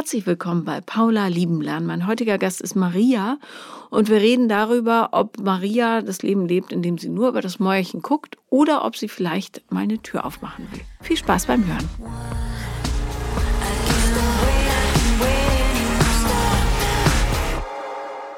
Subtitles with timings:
[0.00, 1.84] Herzlich willkommen bei Paula Liebenlern.
[1.84, 3.38] Mein heutiger Gast ist Maria
[3.90, 8.00] und wir reden darüber, ob Maria das Leben lebt, indem sie nur über das Mäuerchen
[8.00, 10.80] guckt oder ob sie vielleicht mal eine Tür aufmachen will.
[11.02, 11.86] Viel Spaß beim Hören.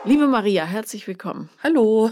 [0.05, 1.49] Liebe Maria, herzlich willkommen.
[1.63, 2.11] Hallo.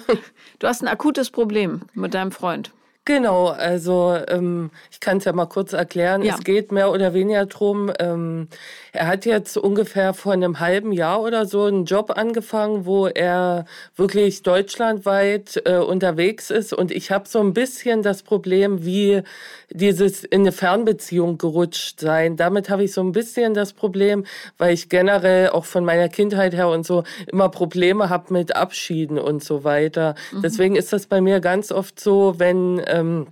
[0.61, 2.71] Du hast ein akutes Problem mit deinem Freund.
[3.07, 6.23] Genau, also ähm, ich kann es ja mal kurz erklären.
[6.23, 6.35] Ja.
[6.35, 7.91] Es geht mehr oder weniger drum.
[7.99, 8.49] Ähm,
[8.93, 13.65] er hat jetzt ungefähr vor einem halben Jahr oder so einen Job angefangen, wo er
[13.97, 16.75] wirklich deutschlandweit äh, unterwegs ist.
[16.75, 19.23] Und ich habe so ein bisschen das Problem, wie
[19.71, 22.37] dieses in eine Fernbeziehung gerutscht sein.
[22.37, 24.27] Damit habe ich so ein bisschen das Problem,
[24.59, 29.19] weil ich generell auch von meiner Kindheit her und so immer Probleme habe mit Abschieden
[29.19, 30.17] und so weiter.
[30.43, 33.27] Deswegen ist das bei mir ganz oft so, wenn ähm,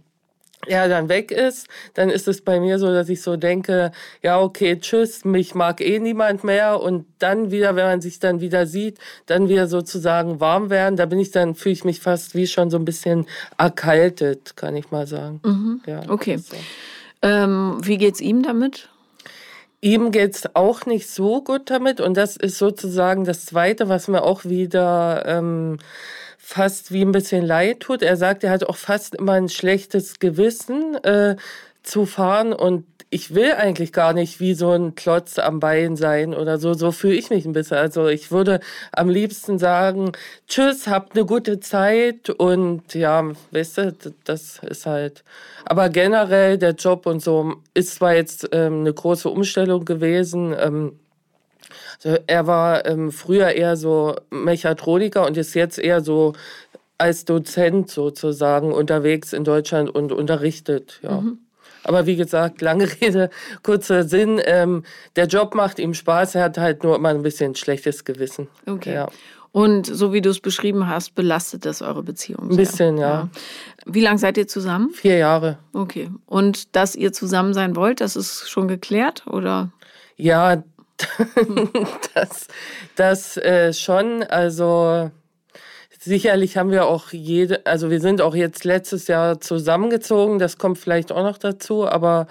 [0.66, 4.40] er dann weg ist, dann ist es bei mir so, dass ich so denke, ja,
[4.40, 8.66] okay, tschüss, mich mag eh niemand mehr und dann wieder, wenn man sich dann wieder
[8.66, 12.46] sieht, dann wieder sozusagen warm werden, da bin ich dann, fühle ich mich fast wie
[12.46, 15.80] schon so ein bisschen erkaltet, kann ich mal sagen.
[15.86, 16.38] Ja, Okay.
[16.38, 16.56] so.
[17.22, 18.88] Ähm, wie geht's ihm damit?
[19.80, 24.22] Ihm geht's auch nicht so gut damit und das ist sozusagen das Zweite, was mir
[24.22, 25.78] auch wieder ähm,
[26.48, 28.00] fast wie ein bisschen leid tut.
[28.00, 31.36] Er sagt, er hat auch fast immer ein schlechtes Gewissen äh,
[31.82, 36.32] zu fahren und ich will eigentlich gar nicht wie so ein Klotz am Bein sein
[36.32, 36.72] oder so.
[36.72, 37.76] So fühle ich mich ein bisschen.
[37.76, 38.60] Also ich würde
[38.92, 40.12] am liebsten sagen,
[40.46, 45.24] tschüss, habt eine gute Zeit und ja, weißt du, das ist halt.
[45.66, 50.54] Aber generell der Job und so ist zwar jetzt ähm, eine große Umstellung gewesen.
[50.58, 50.98] Ähm,
[52.02, 56.34] also er war ähm, früher eher so Mechatroniker und ist jetzt eher so
[56.98, 61.00] als Dozent sozusagen unterwegs in Deutschland und unterrichtet.
[61.02, 61.22] Ja.
[61.84, 63.30] Aber wie gesagt, lange Rede,
[63.62, 64.40] kurzer Sinn.
[64.44, 64.82] Ähm,
[65.16, 68.48] der Job macht ihm Spaß, er hat halt nur immer ein bisschen schlechtes Gewissen.
[68.66, 68.94] Okay.
[68.94, 69.08] Ja.
[69.50, 72.50] Und so wie du es beschrieben hast, belastet das eure Beziehung?
[72.50, 73.28] Ein bisschen, ja.
[73.86, 74.90] Wie lange seid ihr zusammen?
[74.90, 75.58] Vier Jahre.
[75.72, 76.10] Okay.
[76.26, 79.26] Und dass ihr zusammen sein wollt, das ist schon geklärt?
[79.26, 79.70] Oder?
[80.16, 80.62] Ja,
[82.14, 82.48] das,
[82.96, 84.22] das äh, schon.
[84.24, 85.10] Also
[85.98, 90.38] sicherlich haben wir auch jede, also wir sind auch jetzt letztes Jahr zusammengezogen.
[90.38, 92.26] Das kommt vielleicht auch noch dazu, aber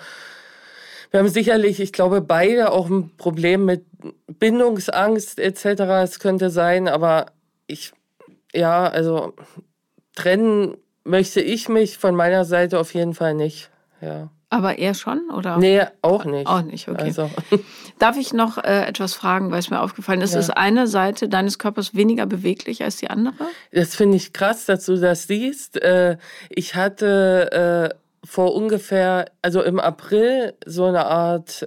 [1.11, 3.85] wir haben sicherlich, ich glaube, beide auch ein Problem mit
[4.39, 5.65] Bindungsangst etc.
[6.03, 7.27] Es könnte sein, aber
[7.65, 7.93] ich,
[8.53, 9.33] ja, also
[10.15, 13.69] trennen möchte ich mich von meiner Seite auf jeden Fall nicht.
[14.01, 14.29] Ja.
[14.49, 15.29] Aber er schon?
[15.29, 15.57] Oder?
[15.57, 16.47] Nee, auch nicht.
[16.47, 17.03] Auch nicht, okay.
[17.03, 17.29] Also,
[17.99, 20.33] Darf ich noch äh, etwas fragen, weil es mir aufgefallen ist?
[20.33, 20.39] Ja.
[20.39, 23.35] Ist eine Seite deines Körpers weniger beweglich als die andere?
[23.73, 25.81] Das finde ich krass, dass du das siehst.
[25.81, 26.17] Äh,
[26.49, 31.65] Ich hatte äh, vor ungefähr, also im April, so eine Art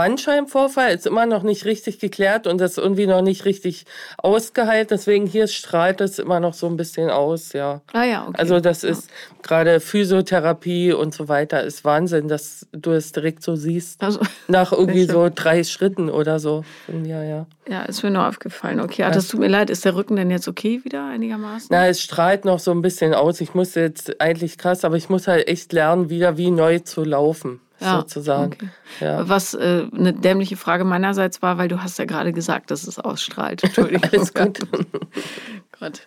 [0.00, 0.94] Bandscheibenvorfall.
[0.94, 3.84] Ist immer noch nicht richtig geklärt und das irgendwie noch nicht richtig
[4.16, 4.90] ausgeheilt.
[4.90, 7.82] Deswegen hier strahlt es immer noch so ein bisschen aus, ja.
[7.92, 8.38] Ah ja, okay.
[8.38, 9.10] Also das ist
[9.42, 14.02] gerade Physiotherapie und so weiter ist Wahnsinn, dass du es direkt so siehst.
[14.02, 16.64] Also, Nach irgendwie so drei Schritten oder so.
[17.04, 17.46] Ja, ja.
[17.70, 18.80] Ja, ist mir nur aufgefallen.
[18.80, 19.70] Okay, ah, das tut mir leid.
[19.70, 21.68] Ist der Rücken denn jetzt okay wieder einigermaßen?
[21.70, 23.40] Na, es strahlt noch so ein bisschen aus.
[23.40, 27.04] Ich muss jetzt eigentlich krass, aber ich muss halt echt lernen, wieder wie neu zu
[27.04, 28.54] laufen, sozusagen.
[28.54, 28.68] okay.
[28.98, 29.28] Ja.
[29.28, 32.98] Was äh, eine dämliche Frage meinerseits war, weil du hast ja gerade gesagt, dass es
[32.98, 33.62] ausstrahlt.
[33.62, 34.10] Entschuldigung.
[34.12, 34.58] Alles gut.
[35.80, 36.02] Gott.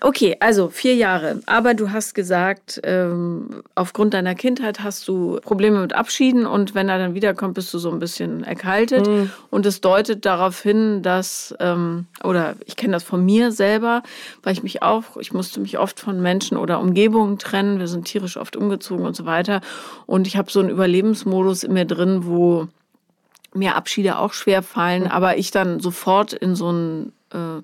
[0.00, 1.40] Okay, also vier Jahre.
[1.46, 6.90] Aber du hast gesagt, ähm, aufgrund deiner Kindheit hast du Probleme mit Abschieden und wenn
[6.90, 9.06] er dann wiederkommt, bist du so ein bisschen erkaltet.
[9.06, 9.30] Mhm.
[9.48, 14.02] Und es deutet darauf hin, dass, ähm, oder ich kenne das von mir selber,
[14.42, 17.78] weil ich mich auch, ich musste mich oft von Menschen oder Umgebungen trennen.
[17.78, 19.62] Wir sind tierisch oft umgezogen und so weiter.
[20.04, 22.68] Und ich habe so einen Überlebensmodus in mir drin, wo
[23.54, 27.62] mir Abschiede auch schwer fallen, aber ich dann sofort in so einen äh,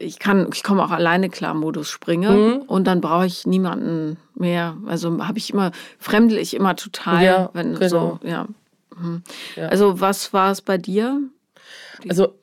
[0.00, 2.56] ich kann, ich komme auch alleine klar Modus springe Mhm.
[2.66, 4.76] und dann brauche ich niemanden mehr.
[4.86, 7.88] Also habe ich immer, fremdel ich immer total, Ja, wenn genau.
[8.22, 8.46] so, ja.
[8.96, 9.22] Mhm.
[9.56, 9.68] Ja.
[9.68, 11.20] Also was war es bei dir?
[12.08, 12.34] Also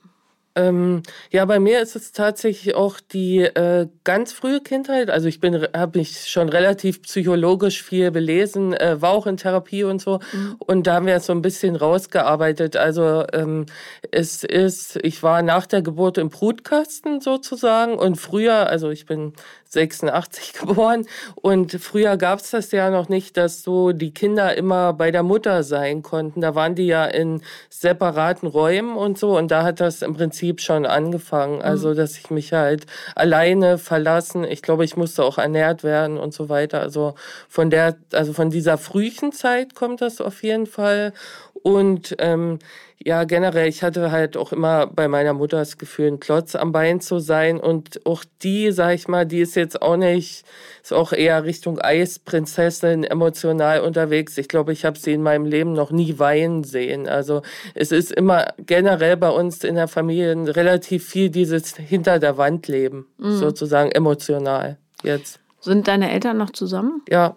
[0.56, 5.10] Ähm, ja, bei mir ist es tatsächlich auch die äh, ganz frühe Kindheit.
[5.10, 9.84] Also ich bin, habe mich schon relativ psychologisch viel belesen, äh, war auch in Therapie
[9.84, 10.20] und so.
[10.60, 12.78] Und da haben wir es so ein bisschen rausgearbeitet.
[12.78, 13.66] Also ähm,
[14.12, 19.34] es ist, ich war nach der Geburt im Brutkasten sozusagen und früher, also ich bin
[19.76, 21.06] 86 geboren
[21.36, 25.22] und früher gab es das ja noch nicht, dass so die Kinder immer bei der
[25.22, 26.42] Mutter sein konnten.
[26.42, 30.62] Da waren die ja in separaten Räumen und so und da hat das im Prinzip
[30.62, 31.62] schon angefangen.
[31.62, 34.44] Also dass ich mich halt alleine verlassen.
[34.44, 36.82] Ich glaube, ich musste auch ernährt werden und so weiter.
[36.82, 37.16] Also
[37.48, 41.14] von der, also von dieser frühen Zeit kommt das auf jeden Fall.
[41.66, 42.60] Und ähm,
[43.04, 46.72] ja, generell, ich hatte halt auch immer bei meiner Mutter das Gefühl, ein Klotz am
[46.72, 47.60] Bein zu sein.
[47.60, 50.46] Und auch die, sag ich mal, die ist jetzt auch nicht,
[50.84, 54.38] ist auch eher Richtung Eisprinzessin emotional unterwegs.
[54.38, 57.10] Ich glaube, ich habe sie in meinem Leben noch nie weinen sehen.
[57.10, 57.42] Also
[57.74, 62.68] es ist immer generell bei uns in der Familie relativ viel dieses hinter der Wand
[62.68, 63.38] leben, mhm.
[63.38, 65.40] sozusagen emotional jetzt.
[65.62, 67.02] Sind deine Eltern noch zusammen?
[67.10, 67.36] Ja.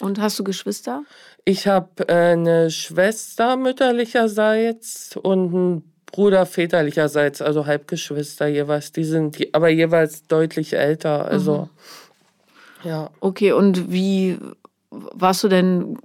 [0.00, 1.04] Und hast du Geschwister?
[1.44, 8.92] Ich habe äh, eine Schwester mütterlicherseits und einen Bruder väterlicherseits, also Halbgeschwister jeweils.
[8.92, 11.26] Die sind die, aber jeweils deutlich älter.
[11.26, 11.68] Also
[12.82, 12.88] mhm.
[12.88, 13.10] ja.
[13.20, 14.38] Okay, und wie
[14.90, 15.98] warst du denn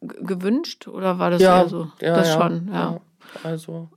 [0.00, 1.88] gewünscht oder war das ja, eher so?
[2.00, 2.74] Ja, das ja, schon, ja.
[2.74, 3.00] ja.
[3.44, 3.88] Also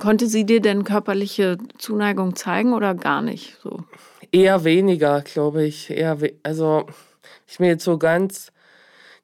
[0.00, 3.84] Konnte sie dir denn körperliche Zuneigung zeigen oder gar nicht so?
[4.32, 5.90] Eher weniger, glaube ich.
[5.90, 6.86] Eher we also
[7.46, 8.52] ich mir jetzt so ganz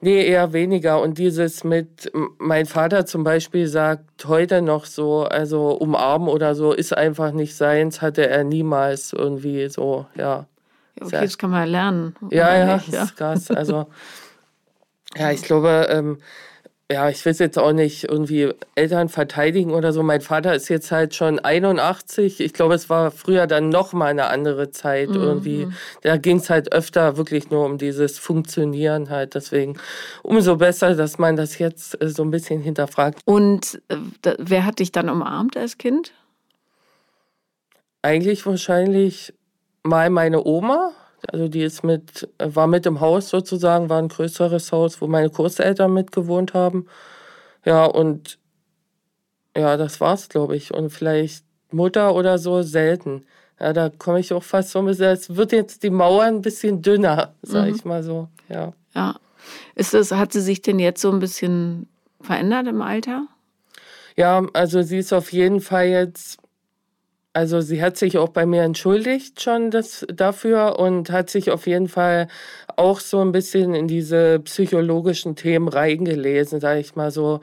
[0.04, 1.00] Nee, eher weniger.
[1.00, 6.74] Und dieses mit, mein Vater zum Beispiel sagt heute noch so, also umarmen oder so,
[6.74, 10.44] ist einfach nicht seins, hatte er niemals irgendwie so, ja.
[11.00, 12.14] Okay, das kann man lernen.
[12.30, 13.50] Ja, ja, das ist krass.
[13.50, 13.86] Also,
[15.16, 16.18] ja, ich glaube, ähm,
[16.92, 20.02] ja, ich will es jetzt auch nicht irgendwie Eltern verteidigen oder so.
[20.02, 22.40] Mein Vater ist jetzt halt schon 81.
[22.40, 25.16] Ich glaube, es war früher dann noch mal eine andere Zeit mhm.
[25.16, 25.68] irgendwie.
[26.02, 29.34] Da ging es halt öfter wirklich nur um dieses Funktionieren halt.
[29.34, 29.78] Deswegen
[30.22, 33.20] umso besser, dass man das jetzt äh, so ein bisschen hinterfragt.
[33.24, 36.12] Und äh, wer hat dich dann umarmt als Kind?
[38.02, 39.32] Eigentlich wahrscheinlich
[39.84, 40.92] mal meine Oma.
[41.32, 45.30] Also die ist mit, war mit im Haus sozusagen, war ein größeres Haus, wo meine
[45.30, 46.86] Großeltern mitgewohnt haben.
[47.64, 48.38] Ja, und
[49.56, 50.74] ja, das war's, glaube ich.
[50.74, 53.24] Und vielleicht Mutter oder so selten.
[53.60, 56.42] Ja, da komme ich auch fast so ein bisschen, es wird jetzt die Mauer ein
[56.42, 57.76] bisschen dünner, sage mhm.
[57.76, 58.28] ich mal so.
[58.48, 58.72] Ja.
[58.94, 59.16] Ja.
[59.74, 61.88] Ist das, hat sie sich denn jetzt so ein bisschen
[62.20, 63.26] verändert im Alter?
[64.16, 66.38] Ja, also sie ist auf jeden Fall jetzt
[67.34, 71.66] also sie hat sich auch bei mir entschuldigt schon das, dafür und hat sich auf
[71.66, 72.28] jeden Fall
[72.76, 77.40] auch so ein bisschen in diese psychologischen Themen reingelesen, sage ich mal so.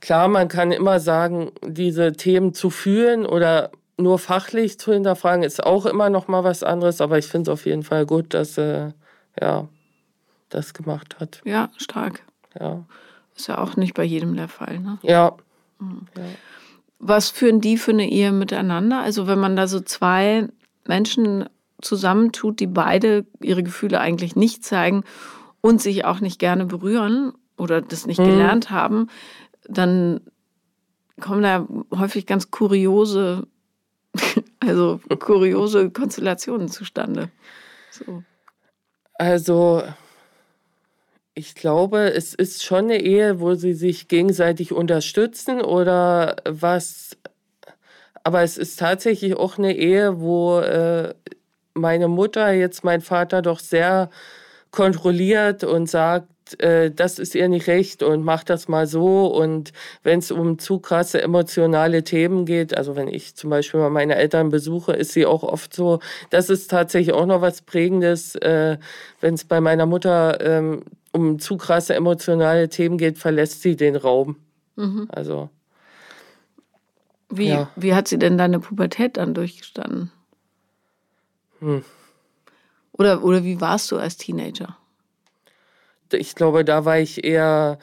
[0.00, 5.64] Klar, man kann immer sagen, diese Themen zu fühlen oder nur fachlich zu hinterfragen, ist
[5.64, 8.56] auch immer noch mal was anderes, aber ich finde es auf jeden Fall gut, dass
[8.56, 8.92] sie
[9.40, 9.68] ja,
[10.48, 11.40] das gemacht hat.
[11.44, 12.24] Ja, stark.
[12.58, 12.84] Ja.
[13.36, 14.98] Ist ja auch nicht bei jedem der Fall, ne?
[15.02, 15.36] Ja.
[15.78, 16.08] Mhm.
[16.16, 16.24] ja.
[17.04, 19.00] Was führen die für eine Ehe miteinander?
[19.00, 20.48] Also wenn man da so zwei
[20.86, 21.48] Menschen
[21.80, 25.02] zusammentut, die beide ihre Gefühle eigentlich nicht zeigen
[25.60, 28.26] und sich auch nicht gerne berühren oder das nicht mhm.
[28.26, 29.08] gelernt haben,
[29.64, 30.20] dann
[31.20, 31.66] kommen da
[31.98, 33.48] häufig ganz kuriose,
[34.60, 37.30] also kuriose Konstellationen zustande.
[37.90, 38.22] So.
[39.14, 39.82] Also
[41.34, 47.16] ich glaube, es ist schon eine Ehe, wo sie sich gegenseitig unterstützen oder was.
[48.24, 51.14] Aber es ist tatsächlich auch eine Ehe, wo äh,
[51.74, 54.10] meine Mutter jetzt mein Vater doch sehr
[54.70, 56.28] kontrolliert und sagt,
[56.60, 59.26] äh, das ist ihr nicht recht und macht das mal so.
[59.26, 63.90] Und wenn es um zu krasse emotionale Themen geht, also wenn ich zum Beispiel mal
[63.90, 66.00] meine Eltern besuche, ist sie auch oft so.
[66.30, 68.76] Das ist tatsächlich auch noch was Prägendes, äh,
[69.20, 73.96] wenn es bei meiner Mutter ähm, um zu krasse emotionale Themen geht, verlässt sie den
[73.96, 74.36] Raum.
[74.76, 75.08] Mhm.
[75.10, 75.50] Also.
[77.28, 77.70] Wie, ja.
[77.76, 80.10] wie hat sie denn deine Pubertät dann durchgestanden?
[81.60, 81.84] Hm.
[82.92, 84.76] Oder, oder wie warst du als Teenager?
[86.12, 87.78] Ich glaube, da war ich eher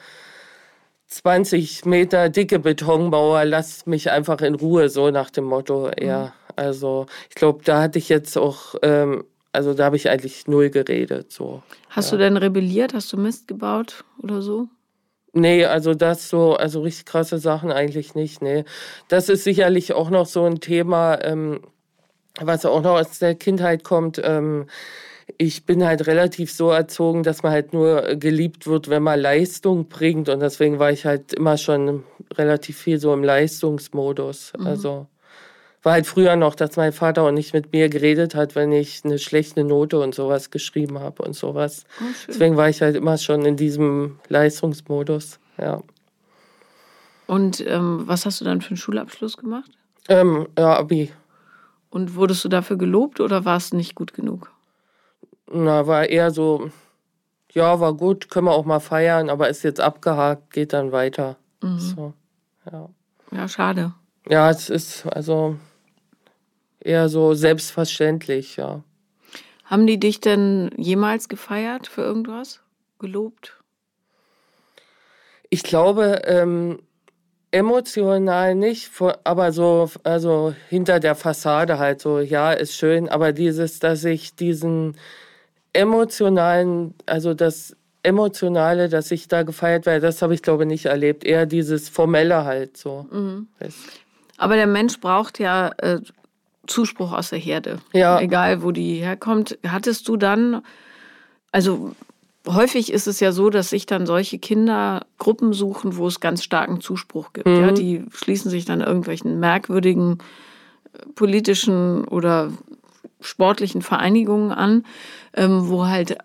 [1.08, 6.26] 20 Meter dicke Betonmauer, lass mich einfach in Ruhe, so nach dem Motto eher.
[6.26, 6.32] Mhm.
[6.54, 10.70] Also ich glaube, da hatte ich jetzt auch ähm, also da habe ich eigentlich null
[10.70, 11.32] geredet.
[11.32, 11.62] So.
[11.88, 12.18] Hast ja.
[12.18, 12.94] du denn rebelliert?
[12.94, 14.68] Hast du Mist gebaut oder so?
[15.32, 18.64] Nee, also das so, also richtig krasse Sachen eigentlich nicht, nee.
[19.08, 21.60] Das ist sicherlich auch noch so ein Thema, ähm,
[22.40, 24.20] was auch noch aus der Kindheit kommt.
[24.22, 24.66] Ähm,
[25.38, 29.88] ich bin halt relativ so erzogen, dass man halt nur geliebt wird, wenn man Leistung
[29.88, 30.28] bringt.
[30.28, 32.02] Und deswegen war ich halt immer schon
[32.34, 34.52] relativ viel so im Leistungsmodus.
[34.58, 34.66] Mhm.
[34.66, 35.06] Also
[35.82, 39.02] war halt früher noch, dass mein Vater auch nicht mit mir geredet hat, wenn ich
[39.04, 41.84] eine schlechte Note und sowas geschrieben habe und sowas.
[42.00, 45.82] Oh, Deswegen war ich halt immer schon in diesem Leistungsmodus, ja.
[47.26, 49.70] Und ähm, was hast du dann für einen Schulabschluss gemacht?
[50.08, 51.12] Ähm, ja, Abi.
[51.88, 54.50] Und wurdest du dafür gelobt oder war es nicht gut genug?
[55.52, 56.70] Na, war eher so,
[57.52, 61.36] ja, war gut, können wir auch mal feiern, aber ist jetzt abgehakt, geht dann weiter.
[61.62, 61.78] Mhm.
[61.78, 62.14] So,
[62.70, 62.88] ja.
[63.32, 63.94] Ja, schade.
[64.28, 65.56] Ja, es ist, also,
[66.80, 68.82] eher so selbstverständlich, ja.
[69.64, 72.60] Haben die dich denn jemals gefeiert für irgendwas?
[72.98, 73.56] Gelobt?
[75.48, 76.80] Ich glaube, ähm,
[77.50, 78.90] emotional nicht,
[79.24, 84.34] aber so, also hinter der Fassade halt so, ja, ist schön, aber dieses, dass ich
[84.34, 84.96] diesen
[85.72, 91.22] emotionalen, also das Emotionale, dass ich da gefeiert werde, das habe ich glaube nicht erlebt.
[91.22, 93.06] Eher dieses Formelle halt so.
[93.10, 93.48] Mhm.
[94.38, 96.00] Aber der Mensch braucht ja äh,
[96.70, 97.78] Zuspruch aus der Herde.
[97.92, 98.20] Ja.
[98.20, 99.58] Egal, wo die herkommt.
[99.66, 100.62] Hattest du dann,
[101.52, 101.92] also
[102.46, 106.42] häufig ist es ja so, dass sich dann solche Kinder Gruppen suchen, wo es ganz
[106.42, 107.46] starken Zuspruch gibt.
[107.46, 107.60] Mhm.
[107.60, 110.18] Ja, die schließen sich dann irgendwelchen merkwürdigen
[110.92, 112.52] äh, politischen oder
[113.20, 114.84] sportlichen Vereinigungen an,
[115.34, 116.16] ähm, wo halt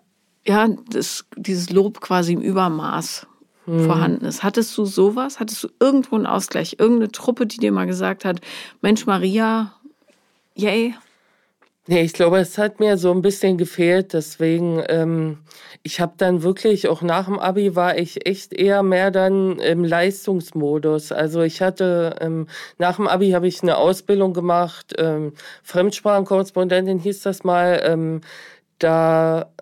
[0.46, 3.26] ja das, dieses Lob quasi im Übermaß
[3.66, 3.84] mhm.
[3.84, 4.42] vorhanden ist.
[4.42, 5.40] Hattest du sowas?
[5.40, 6.76] Hattest du irgendwo einen Ausgleich?
[6.78, 8.40] Irgendeine Truppe, die dir mal gesagt hat,
[8.80, 9.74] Mensch Maria,
[10.56, 10.94] yay,
[11.88, 14.12] Nee, ich glaube, es hat mir so ein bisschen gefehlt.
[14.12, 15.38] Deswegen, ähm,
[15.84, 19.84] ich habe dann wirklich, auch nach dem Abi war ich echt eher mehr dann im
[19.84, 21.12] Leistungsmodus.
[21.12, 22.48] Also ich hatte, ähm,
[22.78, 27.80] nach dem Abi habe ich eine Ausbildung gemacht, ähm, Fremdsprachenkorrespondentin hieß das mal.
[27.84, 28.20] Ähm,
[28.80, 29.52] da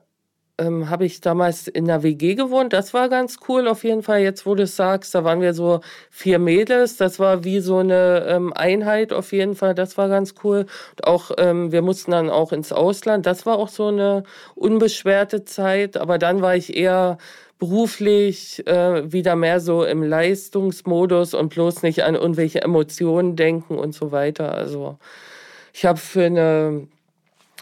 [0.59, 2.73] ähm, habe ich damals in der WG gewohnt.
[2.73, 4.21] Das war ganz cool auf jeden Fall.
[4.21, 5.81] Jetzt, wo du es sagst, da waren wir so
[6.11, 6.97] vier Mädels.
[6.97, 9.75] Das war wie so eine ähm, Einheit auf jeden Fall.
[9.75, 10.67] Das war ganz cool.
[10.93, 13.27] Und auch, ähm, wir mussten dann auch ins Ausland.
[13.27, 14.23] Das war auch so eine
[14.55, 15.97] unbeschwerte Zeit.
[15.97, 17.19] Aber dann war ich eher
[17.59, 23.93] beruflich äh, wieder mehr so im Leistungsmodus und bloß nicht an irgendwelche Emotionen denken und
[23.93, 24.53] so weiter.
[24.53, 24.99] Also
[25.73, 26.87] ich habe für eine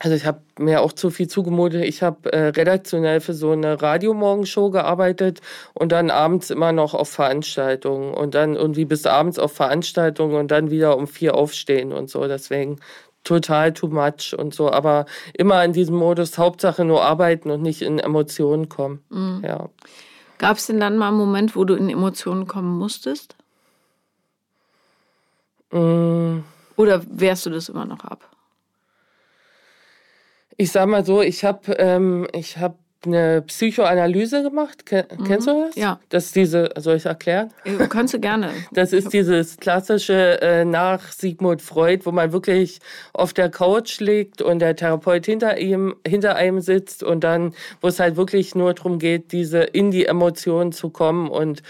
[0.03, 1.85] also ich habe mir auch zu viel zugemutet.
[1.85, 5.41] Ich habe äh, redaktionell für so eine Radiomorgenshow gearbeitet
[5.75, 10.51] und dann abends immer noch auf Veranstaltungen und dann irgendwie bis abends auf Veranstaltungen und
[10.51, 12.27] dann wieder um vier aufstehen und so.
[12.27, 12.81] Deswegen
[13.23, 14.73] total too much und so.
[14.73, 19.05] Aber immer in diesem Modus Hauptsache nur arbeiten und nicht in Emotionen kommen.
[19.09, 19.45] Mhm.
[19.47, 19.69] Ja.
[20.39, 23.37] Gab es denn dann mal einen Moment, wo du in Emotionen kommen musstest?
[25.71, 26.43] Mhm.
[26.75, 28.32] Oder wehrst du das immer noch ab?
[30.63, 34.87] Ich sag mal so, ich habe ähm, ich hab eine Psychoanalyse gemacht.
[34.87, 35.25] Ken mhm.
[35.25, 35.75] Kennst du das?
[35.75, 35.99] Ja.
[36.09, 37.53] Das ist diese, soll ich erklären?
[37.65, 38.51] Äh, kannst du gerne.
[38.71, 42.79] Das ist dieses klassische äh, nach Sigmund Freud, wo man wirklich
[43.13, 47.89] auf der Couch liegt und der Therapeut hinter ihm, hinter einem sitzt und dann, wo
[47.89, 51.29] es halt wirklich nur darum geht, diese in die Emotionen zu kommen.
[51.29, 51.65] Und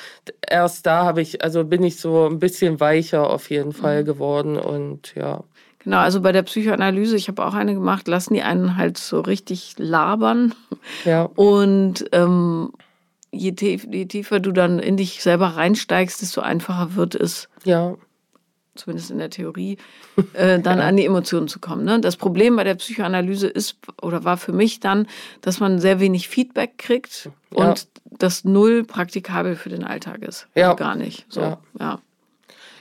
[0.46, 4.06] erst da habe ich, also bin ich so ein bisschen weicher auf jeden Fall mhm.
[4.06, 5.44] geworden und ja.
[5.84, 9.20] Genau, also bei der Psychoanalyse, ich habe auch eine gemacht, lassen die einen halt so
[9.20, 10.54] richtig labern.
[11.04, 11.24] Ja.
[11.34, 12.72] Und ähm,
[13.32, 17.48] je, tief, je tiefer du dann in dich selber reinsteigst, desto einfacher wird es.
[17.64, 17.94] Ja.
[18.74, 19.76] Zumindest in der Theorie,
[20.32, 20.86] äh, dann ja.
[20.86, 21.84] an die Emotionen zu kommen.
[21.84, 22.00] Ne?
[22.00, 25.06] Das Problem bei der Psychoanalyse ist oder war für mich dann,
[25.42, 27.66] dass man sehr wenig Feedback kriegt ja.
[27.66, 30.46] und das null praktikabel für den Alltag ist.
[30.54, 30.70] Ja.
[30.70, 31.26] Also gar nicht.
[31.28, 31.58] So, ja.
[31.78, 32.00] ja.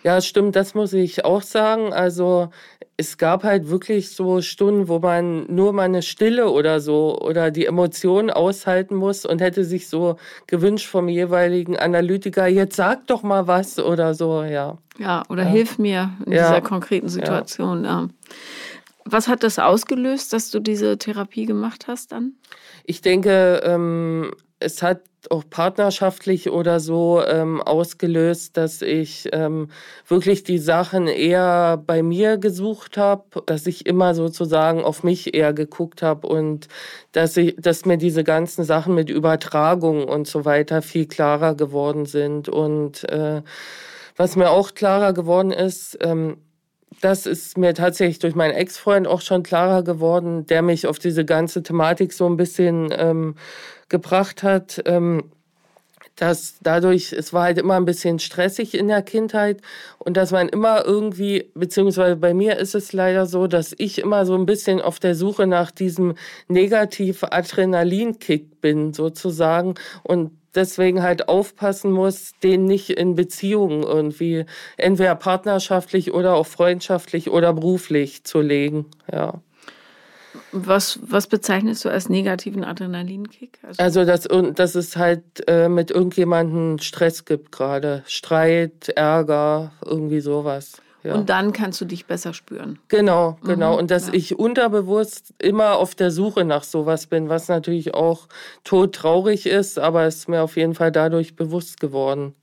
[0.03, 1.93] Ja, stimmt, das muss ich auch sagen.
[1.93, 2.49] Also
[2.97, 7.49] es gab halt wirklich so Stunden, wo man nur mal eine Stille oder so oder
[7.51, 10.17] die Emotionen aushalten muss und hätte sich so
[10.47, 14.77] gewünscht vom jeweiligen Analytiker, jetzt sag doch mal was oder so, ja.
[14.97, 15.49] Ja, oder ja.
[15.49, 16.49] hilf mir in ja.
[16.49, 17.85] dieser konkreten Situation.
[17.85, 18.07] Ja.
[19.05, 22.33] Was hat das ausgelöst, dass du diese Therapie gemacht hast dann?
[22.85, 29.69] Ich denke, ähm, es hat auch partnerschaftlich oder so ähm, ausgelöst, dass ich ähm,
[30.07, 35.53] wirklich die Sachen eher bei mir gesucht habe, dass ich immer sozusagen auf mich eher
[35.53, 36.67] geguckt habe und
[37.11, 42.05] dass ich, dass mir diese ganzen Sachen mit Übertragung und so weiter viel klarer geworden
[42.05, 42.49] sind.
[42.49, 43.43] Und äh,
[44.15, 46.37] was mir auch klarer geworden ist, ähm,
[46.99, 51.25] das ist mir tatsächlich durch meinen Ex-Freund auch schon klarer geworden, der mich auf diese
[51.25, 53.35] ganze Thematik so ein bisschen ähm,
[53.89, 54.81] gebracht hat.
[54.85, 55.31] Ähm,
[56.21, 59.61] dass dadurch, es war halt immer ein bisschen stressig in der Kindheit
[59.97, 64.25] und dass man immer irgendwie, beziehungsweise bei mir ist es leider so, dass ich immer
[64.25, 66.13] so ein bisschen auf der Suche nach diesem
[66.47, 69.75] negativen Adrenalinkick bin, sozusagen.
[70.03, 74.45] Und deswegen halt aufpassen muss, den nicht in Beziehungen irgendwie
[74.77, 78.85] entweder partnerschaftlich oder auch freundschaftlich oder beruflich zu legen.
[79.11, 79.41] Ja.
[80.53, 83.59] Was, was bezeichnest du als negativen Adrenalinkick?
[83.63, 88.03] Also, also dass, dass es halt äh, mit irgendjemandem Stress gibt gerade.
[88.05, 90.81] Streit, Ärger, irgendwie sowas.
[91.03, 91.15] Ja.
[91.15, 92.79] Und dann kannst du dich besser spüren.
[92.87, 93.73] Genau, genau.
[93.73, 94.13] Mhm, und dass ja.
[94.13, 98.27] ich unterbewusst immer auf der Suche nach sowas bin, was natürlich auch
[98.63, 102.35] todtraurig ist, aber es ist mir auf jeden Fall dadurch bewusst geworden.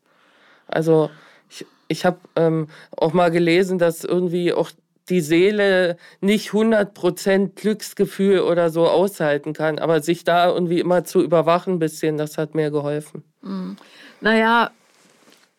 [0.67, 1.09] Also
[1.49, 4.71] ich, ich habe ähm, auch mal gelesen, dass irgendwie auch
[5.09, 11.23] die Seele nicht 100% Glücksgefühl oder so aushalten kann, aber sich da irgendwie immer zu
[11.23, 13.25] überwachen ein bisschen, das hat mir geholfen.
[13.43, 13.77] Mhm.
[14.21, 14.71] Naja,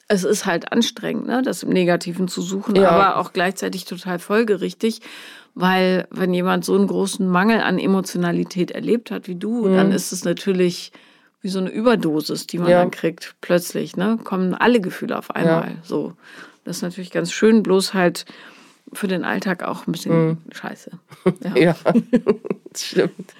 [0.10, 2.90] es ist halt anstrengend, ne, das im Negativen zu suchen, ja.
[2.90, 5.02] aber auch gleichzeitig total folgerichtig,
[5.54, 9.76] weil wenn jemand so einen großen Mangel an Emotionalität erlebt hat wie du, mhm.
[9.76, 10.92] dann ist es natürlich
[11.42, 12.80] wie so eine Überdosis, die man ja.
[12.80, 13.36] dann kriegt.
[13.40, 15.70] Plötzlich, ne, kommen alle Gefühle auf einmal.
[15.70, 15.84] Ja.
[15.84, 16.14] So,
[16.64, 18.26] das ist natürlich ganz schön, bloß halt
[18.92, 20.38] für den Alltag auch ein bisschen mhm.
[20.52, 20.92] scheiße.
[21.44, 21.76] Ja, ja
[22.76, 23.34] stimmt.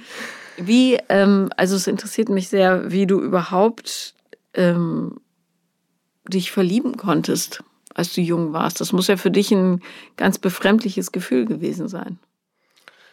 [0.58, 4.14] Wie, ähm, also es interessiert mich sehr, wie du überhaupt
[4.54, 5.18] ähm,
[6.30, 8.82] dich verlieben konntest, als du jung warst.
[8.82, 9.82] Das muss ja für dich ein
[10.18, 12.20] ganz befremdliches Gefühl gewesen sein.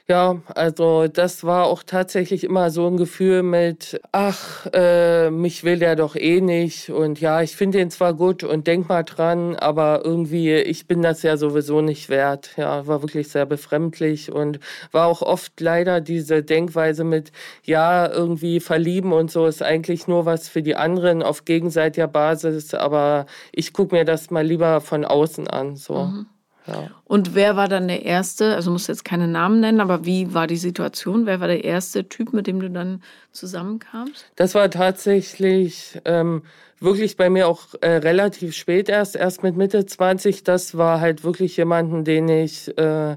[0.09, 5.81] Ja, also das war auch tatsächlich immer so ein Gefühl mit, ach, äh, mich will
[5.81, 9.57] der doch eh nicht und ja, ich finde ihn zwar gut und denk mal dran,
[9.57, 12.51] aber irgendwie, ich bin das ja sowieso nicht wert.
[12.57, 14.61] Ja, war wirklich sehr befremdlich und
[14.93, 17.33] war auch oft leider diese Denkweise mit,
[17.65, 22.75] ja, irgendwie verlieben und so ist eigentlich nur was für die anderen auf gegenseitiger Basis,
[22.75, 26.05] aber ich gucke mir das mal lieber von außen an, so.
[26.05, 26.27] Mhm.
[26.67, 26.91] Ja.
[27.05, 28.55] Und wer war dann der erste?
[28.55, 31.27] Also musst jetzt keine Namen nennen, aber wie war die Situation?
[31.27, 34.27] Wer war der erste Typ, mit dem du dann zusammenkamst?
[34.37, 36.43] Das war tatsächlich ähm,
[36.81, 40.45] wirklich bei mir auch äh, relativ spät erst, erst mit Mitte 20.
[40.45, 43.17] Das war halt wirklich jemanden, den ich äh,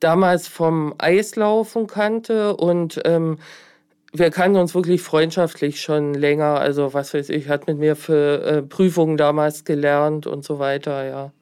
[0.00, 3.38] damals vom Eislaufen kannte und ähm,
[4.12, 6.60] wir kannten uns wirklich freundschaftlich schon länger.
[6.60, 11.04] Also was weiß ich, hat mit mir für äh, Prüfungen damals gelernt und so weiter,
[11.06, 11.32] ja.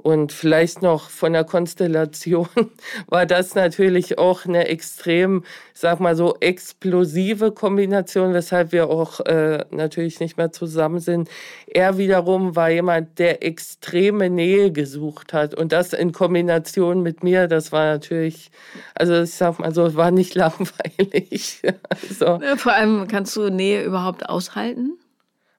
[0.00, 2.48] Und vielleicht noch von der Konstellation
[3.08, 5.42] war das natürlich auch eine extrem,
[5.74, 11.28] sag mal so, explosive Kombination, weshalb wir auch äh, natürlich nicht mehr zusammen sind.
[11.66, 15.56] Er wiederum war jemand, der extreme Nähe gesucht hat.
[15.56, 18.52] Und das in Kombination mit mir, das war natürlich,
[18.94, 21.60] also ich sag mal so, war nicht langweilig.
[21.90, 24.96] also, Vor allem kannst du Nähe überhaupt aushalten?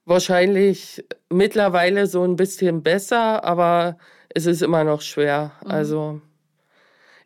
[0.06, 3.98] Wahrscheinlich mittlerweile so ein bisschen besser, aber
[4.30, 5.52] es ist immer noch schwer.
[5.64, 5.72] Mhm.
[5.72, 6.22] Also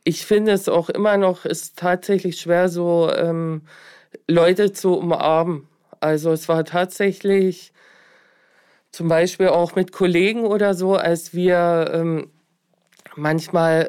[0.04, 3.62] ich finde es auch immer noch, ist tatsächlich schwer, so ähm,
[4.28, 5.68] Leute zu umarmen.
[6.00, 7.72] Also es war tatsächlich
[8.92, 12.30] zum Beispiel auch mit Kollegen oder so, als wir ähm,
[13.16, 13.88] manchmal,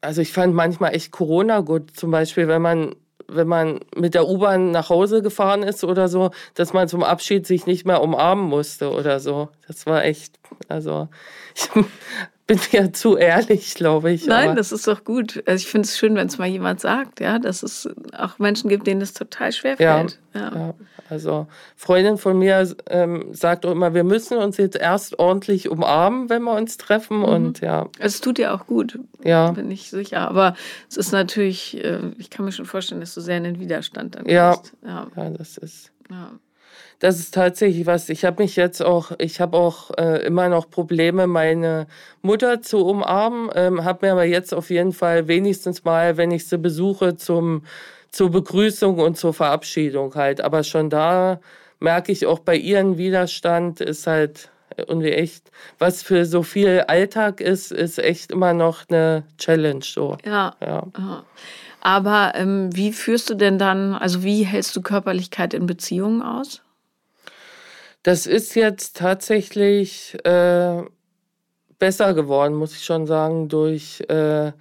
[0.00, 2.94] also ich fand manchmal echt Corona gut, zum Beispiel, wenn man
[3.28, 7.46] wenn man mit der U-Bahn nach Hause gefahren ist oder so, dass man zum Abschied
[7.46, 9.48] sich nicht mehr umarmen musste oder so.
[9.66, 11.08] Das war echt, also
[11.54, 11.68] ich
[12.46, 14.26] bin ja zu ehrlich, glaube ich.
[14.26, 15.42] Nein, das ist doch gut.
[15.46, 18.68] Also ich finde es schön, wenn es mal jemand sagt, ja, dass es auch Menschen
[18.68, 20.18] gibt, denen es total schwer fällt.
[20.34, 20.54] Ja, ja.
[20.54, 20.74] ja.
[21.08, 26.30] also Freundin von mir ähm, sagt auch immer, wir müssen uns jetzt erst ordentlich umarmen,
[26.30, 27.24] wenn wir uns treffen mhm.
[27.24, 27.88] und ja.
[28.00, 29.52] Es tut dir auch gut, ja.
[29.52, 30.28] bin ich sicher.
[30.28, 30.56] Aber
[30.88, 34.16] es ist natürlich, äh, ich kann mir schon vorstellen, dass du sehr in den Widerstand
[34.16, 34.58] dann ja.
[34.84, 35.06] Ja.
[35.16, 35.92] ja, das ist.
[36.10, 36.32] Ja
[36.98, 38.08] das ist tatsächlich was.
[38.08, 41.86] Ich habe mich jetzt auch, ich habe auch äh, immer noch Probleme, meine
[42.22, 43.50] Mutter zu umarmen.
[43.54, 47.62] Ähm, habe mir aber jetzt auf jeden Fall wenigstens mal, wenn ich sie besuche, zum
[48.12, 50.42] zur Begrüßung und zur Verabschiedung halt.
[50.42, 51.40] Aber schon da
[51.80, 57.40] merke ich auch bei ihren Widerstand ist halt irgendwie echt, was für so viel Alltag
[57.40, 60.16] ist, ist echt immer noch eine Challenge so.
[60.24, 60.54] Ja.
[60.60, 60.84] ja.
[61.84, 66.62] Aber ähm, wie führst du denn dann, also wie hältst du Körperlichkeit in Beziehungen aus?
[68.04, 70.82] Das ist jetzt tatsächlich äh,
[71.80, 74.52] besser geworden, muss ich schon sagen, durch, äh,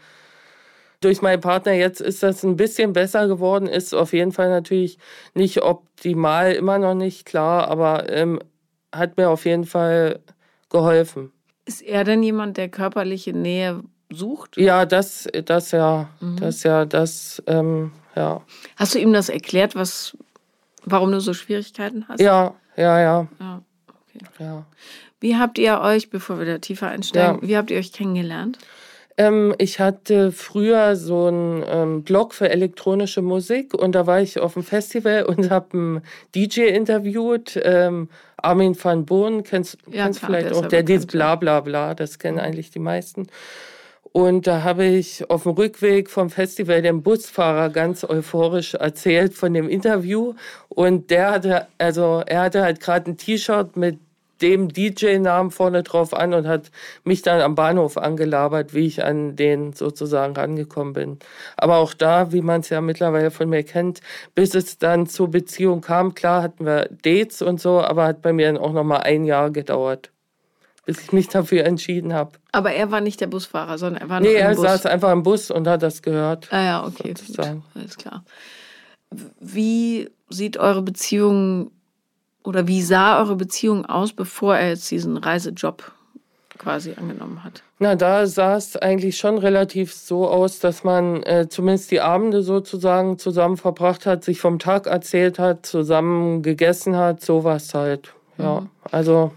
[1.00, 1.74] durch meinen Partner.
[1.74, 4.98] Jetzt ist das ein bisschen besser geworden, ist auf jeden Fall natürlich
[5.36, 8.40] nicht optimal, immer noch nicht klar, aber ähm,
[8.92, 10.22] hat mir auf jeden Fall
[10.70, 11.32] geholfen.
[11.66, 14.58] Ist er denn jemand, der körperliche Nähe sucht?
[14.58, 16.38] Ja, das, das ja, mhm.
[16.38, 18.42] das ja, das, ähm, ja.
[18.76, 20.18] Hast du ihm das erklärt, was,
[20.86, 22.20] warum du so Schwierigkeiten hast?
[22.20, 23.28] Ja, ja, ja.
[23.40, 24.26] Ja, okay.
[24.40, 24.66] ja.
[25.20, 27.48] Wie habt ihr euch, bevor wir da tiefer einsteigen, ja.
[27.48, 28.58] wie habt ihr euch kennengelernt?
[29.18, 34.40] Ähm, ich hatte früher so einen ähm, Blog für elektronische Musik und da war ich
[34.40, 36.02] auf dem Festival und habe einen
[36.34, 37.60] DJ interviewt.
[37.64, 42.18] Ähm, Armin van Boon, kennst du ja, vielleicht auch, der dieses Bla Bla Bla, das
[42.18, 43.28] kennen eigentlich die meisten.
[44.14, 49.54] Und da habe ich auf dem Rückweg vom Festival dem Busfahrer ganz euphorisch erzählt von
[49.54, 50.34] dem Interview.
[50.68, 54.00] Und der hatte, also er hatte halt gerade ein T-Shirt mit
[54.42, 56.72] dem DJ-Namen vorne drauf an und hat
[57.04, 61.20] mich dann am Bahnhof angelabert, wie ich an den sozusagen rangekommen bin.
[61.58, 64.02] Aber auch da, wie man es ja mittlerweile von mir kennt,
[64.36, 68.34] bis es dann zur Beziehung kam, klar hatten wir Dates und so, aber hat bei
[68.34, 70.12] mir dann auch noch mal ein Jahr gedauert
[70.86, 72.32] bis ich mich dafür entschieden habe.
[72.52, 74.58] Aber er war nicht der Busfahrer, sondern er war noch nee, im Bus.
[74.58, 76.52] Nee, er saß einfach im Bus und hat das gehört.
[76.52, 77.64] Ah ja, okay, sozusagen.
[77.74, 78.24] Gut, alles klar.
[79.40, 81.72] Wie sieht eure Beziehung
[82.44, 85.92] oder wie sah eure Beziehung aus, bevor er jetzt diesen Reisejob
[86.58, 87.62] quasi angenommen hat?
[87.80, 92.42] Na, da sah es eigentlich schon relativ so aus, dass man äh, zumindest die Abende
[92.42, 98.14] sozusagen zusammen verbracht hat, sich vom Tag erzählt hat, zusammen gegessen hat, sowas halt.
[98.38, 98.70] Ja, mhm.
[98.92, 99.32] also.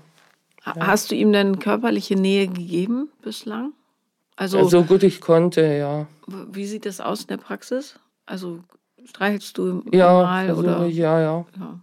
[0.65, 0.75] Ja.
[0.87, 3.73] Hast du ihm denn körperliche Nähe gegeben bislang?
[4.37, 6.07] Also ja, so gut ich konnte, ja.
[6.27, 7.99] Wie sieht das aus in der Praxis?
[8.27, 8.61] Also
[9.05, 10.87] streichelst du ja, normal oder?
[10.87, 11.47] Ja, ja.
[11.59, 11.81] ja.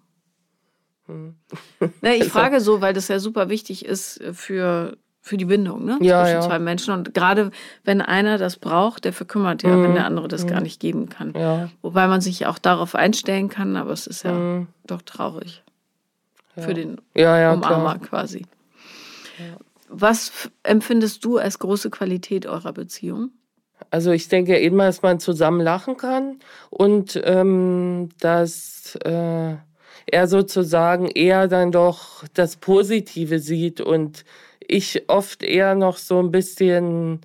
[1.08, 1.36] Hm.
[2.02, 6.00] Na, ich frage so, weil das ja super wichtig ist für für die Bindung, ne?
[6.02, 6.96] Ja, Zwischen zwei Menschen.
[6.96, 7.52] Und gerade
[7.84, 9.84] wenn einer das braucht, der verkümmert ja, mhm.
[9.84, 10.48] wenn der andere das mhm.
[10.48, 11.34] gar nicht geben kann.
[11.38, 11.70] Ja.
[11.84, 14.68] Wobei man sich auch darauf einstellen kann, aber es ist ja mhm.
[14.88, 15.64] doch traurig.
[16.58, 18.00] Für den ja, Umarmer klar.
[18.00, 18.46] quasi.
[19.90, 23.32] Was empfindest du als große Qualität eurer Beziehung?
[23.90, 29.56] Also ich denke immer, dass man zusammen lachen kann und ähm, dass äh,
[30.06, 34.24] er sozusagen eher dann doch das Positive sieht und
[34.60, 37.20] ich oft eher noch so ein bisschen,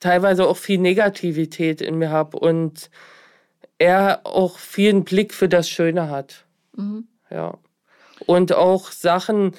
[0.00, 2.90] teilweise auch viel Negativität in mir habe und
[3.78, 6.44] er auch viel einen Blick für das Schöne hat.
[6.76, 7.08] Mhm.
[7.30, 7.58] Ja.
[8.26, 9.52] Und auch Sachen,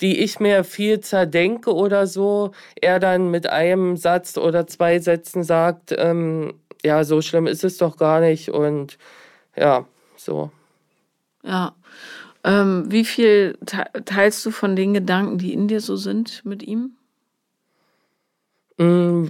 [0.00, 5.42] die ich mir viel zerdenke oder so, er dann mit einem Satz oder zwei Sätzen
[5.42, 8.98] sagt, ähm, ja, so schlimm ist es doch gar nicht und
[9.56, 10.50] ja, so.
[11.42, 11.74] Ja.
[12.44, 13.58] Ähm, wie viel
[14.04, 16.92] teilst du von den Gedanken, die in dir so sind, mit ihm?
[18.76, 19.26] Mm,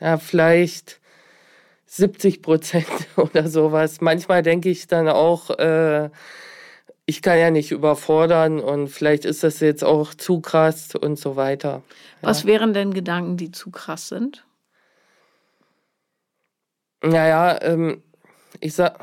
[0.00, 1.00] ja, vielleicht
[1.86, 4.00] 70 Prozent oder sowas.
[4.00, 6.10] Manchmal denke ich dann auch, äh,
[7.06, 11.36] ich kann ja nicht überfordern und vielleicht ist das jetzt auch zu krass und so
[11.36, 11.82] weiter.
[12.20, 12.28] Ja.
[12.28, 14.44] Was wären denn Gedanken, die zu krass sind?
[17.02, 18.02] Naja, ähm,
[18.60, 18.98] ich sag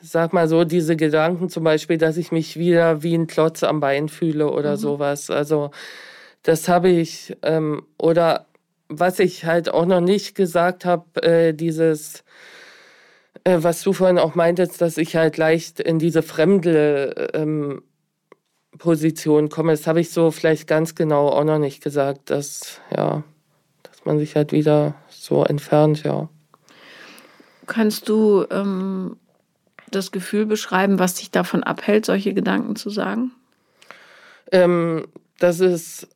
[0.00, 3.80] sag mal so, diese Gedanken zum Beispiel, dass ich mich wieder wie ein Klotz am
[3.80, 4.76] Bein fühle oder mhm.
[4.76, 5.30] sowas.
[5.30, 5.70] Also
[6.42, 8.46] das habe ich, ähm, oder
[8.88, 12.24] was ich halt auch noch nicht gesagt habe, äh, dieses,
[13.48, 17.82] äh, was du vorhin auch meintest, dass ich halt leicht in diese fremde ähm,
[18.76, 23.24] Position komme, das habe ich so vielleicht ganz genau auch noch nicht gesagt, dass, ja,
[23.82, 26.28] dass man sich halt wieder so entfernt, ja.
[27.66, 29.16] Kannst du ähm,
[29.90, 33.32] das Gefühl beschreiben, was dich davon abhält, solche Gedanken zu sagen?
[34.52, 35.06] Ähm,
[35.38, 36.08] das ist,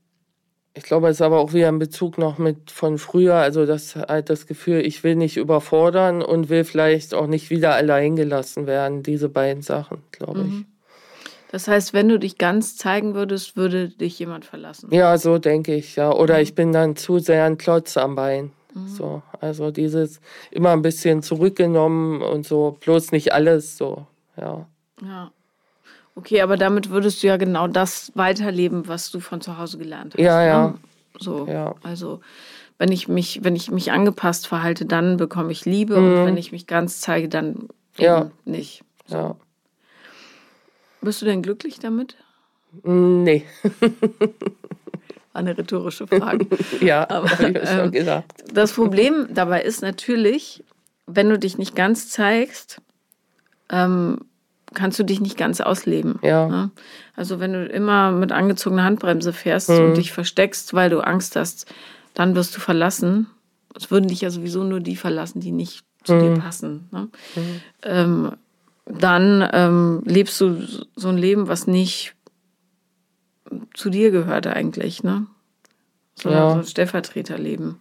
[0.74, 3.34] ich glaube, es ist aber auch wieder ein Bezug noch mit von früher.
[3.34, 7.74] Also das halt das Gefühl, ich will nicht überfordern und will vielleicht auch nicht wieder
[7.74, 9.02] allein gelassen werden.
[9.02, 10.46] Diese beiden Sachen, glaube ich.
[10.46, 10.66] Mhm.
[11.50, 14.88] Das heißt, wenn du dich ganz zeigen würdest, würde dich jemand verlassen.
[14.90, 16.10] Ja, so denke ich, ja.
[16.10, 16.40] Oder mhm.
[16.40, 18.52] ich bin dann zu sehr ein Klotz am Bein.
[18.74, 18.88] Mhm.
[18.88, 24.06] So, also dieses immer ein bisschen zurückgenommen und so, bloß nicht alles so,
[24.38, 24.66] ja.
[25.02, 25.30] Ja.
[26.14, 30.14] Okay, aber damit würdest du ja genau das weiterleben, was du von zu Hause gelernt
[30.14, 30.20] hast.
[30.20, 30.68] Ja, ja.
[30.68, 30.74] Ne?
[31.18, 31.74] So, ja.
[31.82, 32.20] also
[32.78, 36.06] wenn ich mich, wenn ich mich angepasst verhalte, dann bekomme ich Liebe mhm.
[36.06, 38.30] und wenn ich mich ganz zeige, dann ja.
[38.44, 38.84] nicht.
[39.06, 39.16] So.
[39.16, 39.36] Ja.
[41.00, 42.16] Bist du denn glücklich damit?
[42.82, 43.44] Nee.
[45.32, 46.46] eine rhetorische Frage.
[46.80, 48.44] ja, aber ich schon ähm, gesagt.
[48.52, 50.64] Das Problem dabei ist natürlich,
[51.06, 52.80] wenn du dich nicht ganz zeigst,
[53.70, 54.18] ähm,
[54.74, 56.18] kannst du dich nicht ganz ausleben.
[56.22, 56.48] Ja.
[56.48, 56.70] Ne?
[57.14, 59.84] Also wenn du immer mit angezogener Handbremse fährst mhm.
[59.84, 61.72] und dich versteckst, weil du Angst hast,
[62.14, 63.26] dann wirst du verlassen.
[63.74, 66.20] Es würden dich ja sowieso nur die verlassen, die nicht zu mhm.
[66.20, 66.88] dir passen.
[66.90, 67.08] Ne?
[67.34, 67.60] Mhm.
[67.82, 68.32] Ähm,
[68.86, 70.60] dann ähm, lebst du
[70.96, 72.14] so ein Leben, was nicht
[73.74, 75.26] zu dir gehört eigentlich, ne?
[76.14, 76.50] So, ja.
[76.50, 77.76] so ein Stellvertreterleben.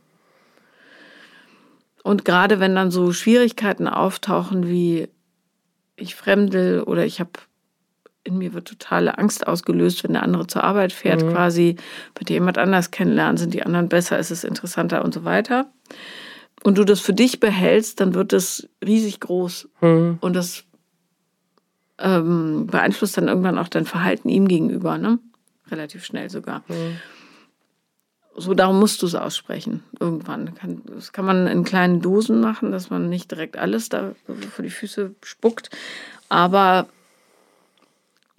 [2.03, 5.09] Und gerade wenn dann so Schwierigkeiten auftauchen wie
[6.01, 7.31] ich fremdel oder ich habe
[8.23, 11.31] in mir wird totale Angst ausgelöst, wenn der andere zur Arbeit fährt, mhm.
[11.31, 11.75] quasi,
[12.13, 15.71] bei dir jemand anders kennenlernen, sind die anderen besser, ist es interessanter und so weiter.
[16.63, 19.69] Und du das für dich behältst, dann wird das riesig groß.
[19.81, 20.19] Mhm.
[20.21, 20.65] Und das
[21.97, 24.99] ähm, beeinflusst dann irgendwann auch dein Verhalten ihm gegenüber.
[24.99, 25.17] Ne?
[25.71, 26.63] relativ schnell sogar.
[26.67, 26.97] Mhm.
[28.35, 30.53] So, darum musst du es aussprechen, irgendwann.
[30.85, 34.69] Das kann man in kleinen Dosen machen, dass man nicht direkt alles da vor die
[34.69, 35.69] Füße spuckt.
[36.29, 36.87] Aber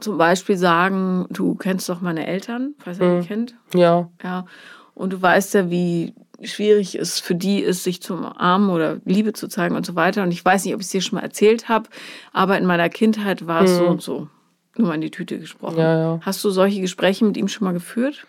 [0.01, 3.21] zum Beispiel sagen, du kennst doch meine Eltern, falls er mhm.
[3.21, 3.55] die kennt.
[3.75, 4.11] Ja.
[4.23, 4.47] Ja.
[4.95, 9.33] Und du weißt ja, wie schwierig es für die ist, sich zu umarmen oder Liebe
[9.33, 10.23] zu zeigen und so weiter.
[10.23, 11.89] Und ich weiß nicht, ob ich es dir schon mal erzählt habe,
[12.33, 13.77] aber in meiner Kindheit war es mhm.
[13.77, 14.29] so und so
[14.77, 15.79] nur mal in die Tüte gesprochen.
[15.79, 16.21] Ja, ja.
[16.23, 18.27] Hast du solche Gespräche mit ihm schon mal geführt?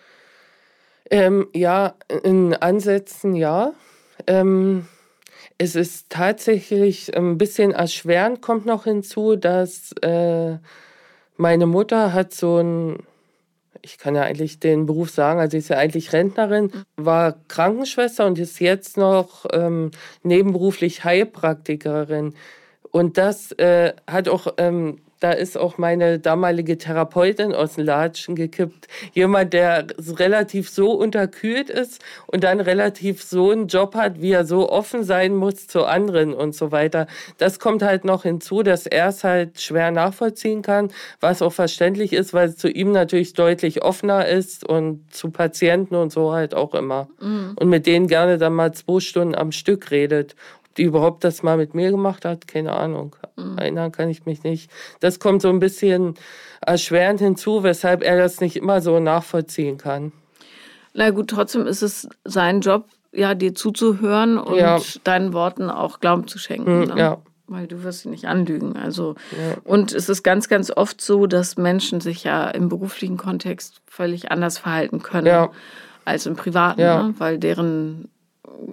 [1.11, 3.73] Ähm, ja, in Ansätzen ja.
[4.27, 4.87] Ähm,
[5.57, 10.57] es ist tatsächlich ein bisschen erschwerend, kommt noch hinzu, dass äh,
[11.37, 13.03] Meine Mutter hat so ein,
[13.81, 18.25] ich kann ja eigentlich den Beruf sagen, also sie ist ja eigentlich Rentnerin, war Krankenschwester
[18.25, 22.35] und ist jetzt noch ähm, nebenberuflich Heilpraktikerin.
[22.91, 28.35] Und das äh, hat auch ähm, da ist auch meine damalige Therapeutin aus den Latschen
[28.35, 28.89] gekippt.
[29.13, 34.43] Jemand, der relativ so unterkühlt ist und dann relativ so einen Job hat, wie er
[34.43, 37.07] so offen sein muss zu anderen und so weiter.
[37.37, 42.11] Das kommt halt noch hinzu, dass er es halt schwer nachvollziehen kann, was auch verständlich
[42.11, 46.53] ist, weil es zu ihm natürlich deutlich offener ist und zu Patienten und so halt
[46.53, 47.07] auch immer.
[47.21, 47.53] Mhm.
[47.57, 50.35] Und mit denen gerne dann mal zwei Stunden am Stück redet
[50.77, 53.15] die überhaupt das mal mit mir gemacht hat, keine Ahnung.
[53.35, 53.57] Mhm.
[53.57, 54.71] Erinnern kann ich mich nicht.
[54.99, 56.15] Das kommt so ein bisschen
[56.61, 60.11] erschwerend hinzu, weshalb er das nicht immer so nachvollziehen kann.
[60.93, 64.79] Na gut, trotzdem ist es sein Job, ja, dir zuzuhören und ja.
[65.03, 66.81] deinen Worten auch Glauben zu schenken.
[66.81, 66.93] Mhm, ne?
[66.97, 67.17] Ja.
[67.47, 68.77] Weil du wirst sie nicht anlügen.
[68.77, 69.57] Also, ja.
[69.63, 74.31] und es ist ganz, ganz oft so, dass Menschen sich ja im beruflichen Kontext völlig
[74.31, 75.51] anders verhalten können ja.
[76.05, 77.13] als im privaten, ne?
[77.17, 78.09] weil deren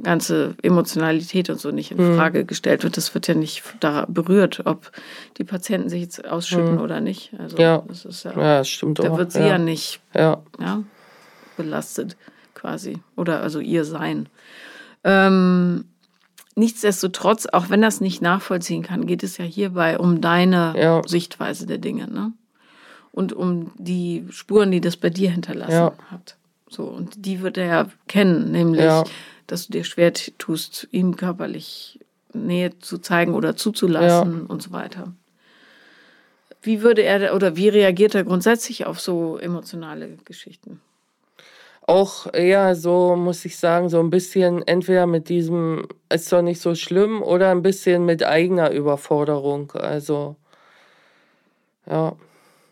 [0.02, 2.16] ganze Emotionalität und so nicht in hm.
[2.16, 2.96] Frage gestellt wird.
[2.96, 4.90] Das wird ja nicht da berührt, ob
[5.38, 6.80] die Patienten sich jetzt ausschütten hm.
[6.80, 7.32] oder nicht.
[7.38, 7.82] Also ja.
[7.86, 9.18] das ist ja, ja stimmt da auch.
[9.18, 10.42] wird sie ja, ja nicht ja.
[11.56, 12.16] Belastet
[12.54, 12.98] quasi.
[13.16, 14.28] Oder also ihr Sein.
[15.04, 15.84] Ähm,
[16.54, 20.74] nichtsdestotrotz, auch wenn das nicht nachvollziehen kann, geht es ja hierbei um deine.
[21.06, 22.32] Sichtweise der Dinge, ne?
[23.12, 26.36] Und um die Spuren, die das bei dir hinterlassen hat.
[26.68, 28.84] So, und die wird er ja kennen, nämlich
[29.50, 31.98] dass du dir schwer tust, ihm körperlich
[32.32, 34.46] Nähe zu zeigen oder zuzulassen ja.
[34.46, 35.12] und so weiter.
[36.62, 40.80] Wie würde er oder wie reagiert er grundsätzlich auf so emotionale Geschichten?
[41.86, 46.60] Auch eher so, muss ich sagen, so ein bisschen entweder mit diesem, ist doch nicht
[46.60, 49.72] so schlimm, oder ein bisschen mit eigener Überforderung.
[49.72, 50.36] Also,
[51.86, 52.14] ja.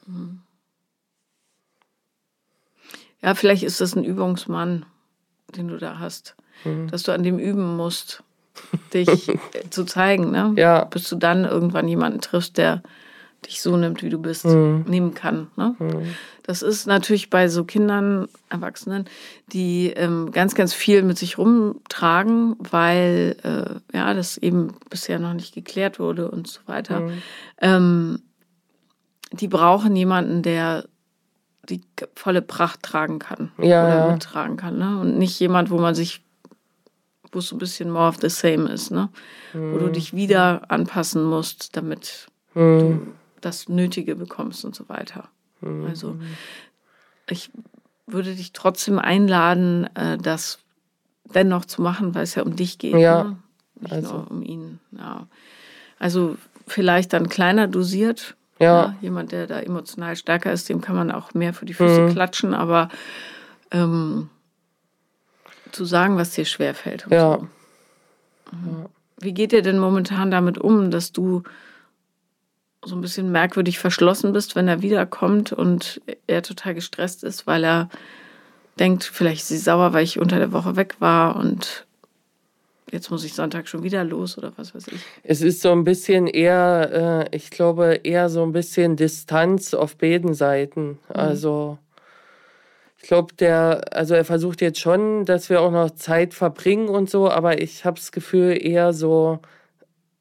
[0.07, 0.43] Mhm.
[3.23, 4.87] Ja, vielleicht ist das ein Übungsmann,
[5.57, 6.89] den du da hast mhm.
[6.89, 8.23] dass du an dem üben musst,
[8.93, 9.31] dich
[9.71, 10.53] zu zeigen, ne?
[10.57, 10.85] Ja.
[10.85, 12.83] Bis du dann irgendwann jemanden triffst, der
[13.47, 14.85] dich so nimmt, wie du bist, mhm.
[14.89, 15.49] nehmen kann.
[15.57, 15.77] Ne?
[15.79, 16.15] Mhm.
[16.43, 19.05] Das ist natürlich bei so Kindern, Erwachsenen,
[19.53, 25.35] die ähm, ganz, ganz viel mit sich rumtragen, weil äh, ja das eben bisher noch
[25.35, 27.01] nicht geklärt wurde und so weiter.
[27.01, 27.23] Mhm.
[27.61, 28.23] Ähm,
[29.33, 30.85] die brauchen jemanden, der
[31.69, 31.83] die
[32.15, 34.13] volle Pracht tragen kann ja, oder ja.
[34.13, 34.79] mittragen kann.
[34.79, 34.99] Ne?
[35.01, 36.23] Und nicht jemand, wo man sich
[37.35, 39.09] wo es so ein bisschen more of the same ist, ne?
[39.53, 39.73] Mhm.
[39.73, 39.93] Wo du mhm.
[39.93, 42.79] dich wieder anpassen musst, damit mhm.
[42.79, 43.07] du
[43.41, 45.29] das Nötige bekommst und so weiter.
[45.61, 45.87] Mhm.
[45.87, 46.17] Also
[47.29, 47.51] ich
[48.07, 50.59] würde dich trotzdem einladen, äh, das
[51.35, 52.97] dennoch zu machen, weil es ja um dich geht.
[52.97, 53.25] Ja.
[53.25, 53.37] Ne?
[53.81, 54.13] Nicht also.
[54.13, 54.81] nur um ihn.
[54.93, 55.27] Ja.
[55.99, 56.37] Also
[56.67, 58.37] vielleicht dann kleiner dosiert.
[58.59, 58.67] Ja.
[58.67, 58.95] ja.
[59.01, 62.13] Jemand, der da emotional stärker ist, dem kann man auch mehr für die Füße mhm.
[62.13, 62.89] klatschen, aber
[63.71, 64.31] ähm,
[65.73, 67.07] zu sagen, was dir schwerfällt.
[67.11, 67.39] Ja.
[67.39, 67.49] So.
[68.53, 68.87] Mhm.
[69.21, 71.43] Wie geht ihr denn momentan damit um, dass du
[72.85, 77.65] so ein bisschen merkwürdig verschlossen bist, wenn er wiederkommt und er total gestresst ist, weil
[77.65, 77.89] er
[78.79, 81.85] denkt, vielleicht ist sie sauer, weil ich unter der Woche weg war und
[82.91, 85.01] jetzt muss ich Sonntag schon wieder los oder was weiß ich.
[85.25, 89.97] Es ist so ein bisschen eher, äh, ich glaube, eher so ein bisschen Distanz auf
[89.97, 90.91] beiden Seiten.
[90.91, 90.99] Mhm.
[91.09, 91.79] Also
[93.01, 97.09] ich glaube, der, also er versucht jetzt schon, dass wir auch noch Zeit verbringen und
[97.09, 99.39] so, aber ich habe das Gefühl eher so,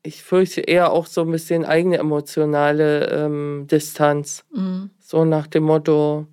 [0.04, 4.46] ich fürchte eher auch so ein bisschen eigene emotionale ähm, Distanz.
[4.54, 4.92] Mhm.
[5.00, 6.28] So nach dem Motto,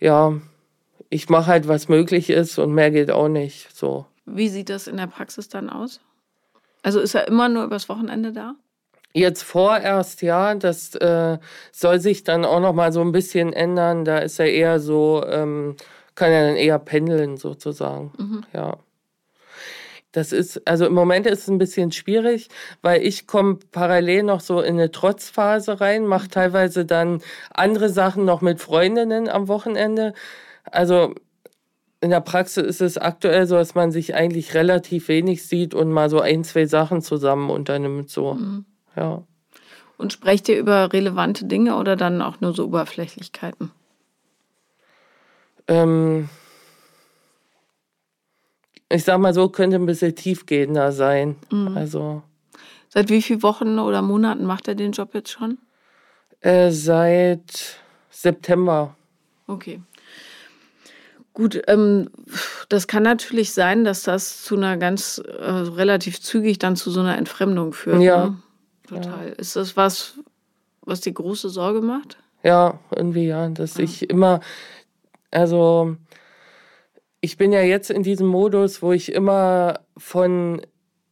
[0.00, 0.32] ja,
[1.10, 3.74] ich mache halt, was möglich ist und mehr geht auch nicht.
[3.74, 4.06] So.
[4.26, 6.00] Wie sieht das in der Praxis dann aus?
[6.82, 8.56] Also ist er immer nur übers Wochenende da?
[9.12, 11.38] Jetzt vorerst, ja, das äh,
[11.72, 14.04] soll sich dann auch noch mal so ein bisschen ändern.
[14.04, 15.76] Da ist er eher so, ähm,
[16.14, 18.44] kann er dann eher pendeln sozusagen, mhm.
[18.52, 18.78] ja.
[20.12, 22.48] Das ist, also im Moment ist es ein bisschen schwierig,
[22.82, 26.30] weil ich komme parallel noch so in eine Trotzphase rein, mache mhm.
[26.30, 27.22] teilweise dann
[27.54, 30.14] andere Sachen noch mit Freundinnen am Wochenende.
[30.64, 31.14] Also
[32.00, 35.90] in der Praxis ist es aktuell so, dass man sich eigentlich relativ wenig sieht und
[35.92, 38.34] mal so ein, zwei Sachen zusammen unternimmt, so.
[38.34, 38.64] Mhm.
[38.96, 39.22] Ja.
[39.96, 43.70] Und sprecht ihr über relevante Dinge oder dann auch nur so Oberflächlichkeiten?
[45.68, 46.28] Ähm,
[48.88, 51.36] ich sag mal so, könnte ein bisschen tiefgehender sein.
[51.50, 51.76] Mhm.
[51.76, 52.22] Also.
[52.88, 55.58] Seit wie vielen Wochen oder Monaten macht er den Job jetzt schon?
[56.40, 57.78] Äh, seit
[58.10, 58.96] September.
[59.46, 59.80] Okay.
[61.32, 62.10] Gut, ähm,
[62.68, 67.00] das kann natürlich sein, dass das zu einer ganz äh, relativ zügig dann zu so
[67.00, 68.02] einer Entfremdung führt.
[68.02, 68.26] Ja.
[68.26, 68.42] Ne?
[68.90, 69.28] Total.
[69.28, 69.34] Ja.
[69.34, 70.18] Ist das was,
[70.82, 72.18] was dir große Sorge macht?
[72.42, 73.84] Ja, irgendwie ja, dass ja.
[73.84, 74.40] ich immer,
[75.30, 75.96] also
[77.20, 80.62] ich bin ja jetzt in diesem Modus, wo ich immer von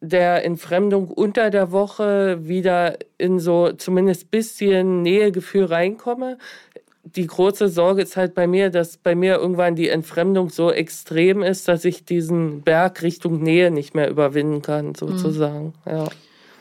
[0.01, 6.39] der Entfremdung unter der Woche wieder in so zumindest bisschen Nähegefühl reinkomme.
[7.05, 11.43] Die große Sorge ist halt bei mir, dass bei mir irgendwann die Entfremdung so extrem
[11.43, 15.75] ist, dass ich diesen Berg Richtung Nähe nicht mehr überwinden kann, sozusagen.
[15.85, 15.93] Mhm.
[15.93, 16.09] Ja.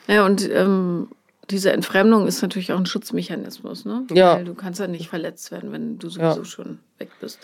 [0.08, 1.10] Ja, und ähm,
[1.50, 4.06] diese Entfremdung ist natürlich auch ein Schutzmechanismus, ne?
[4.12, 4.36] Ja.
[4.36, 6.46] Weil du kannst ja nicht verletzt werden, wenn du sowieso ja.
[6.46, 7.40] schon weg bist.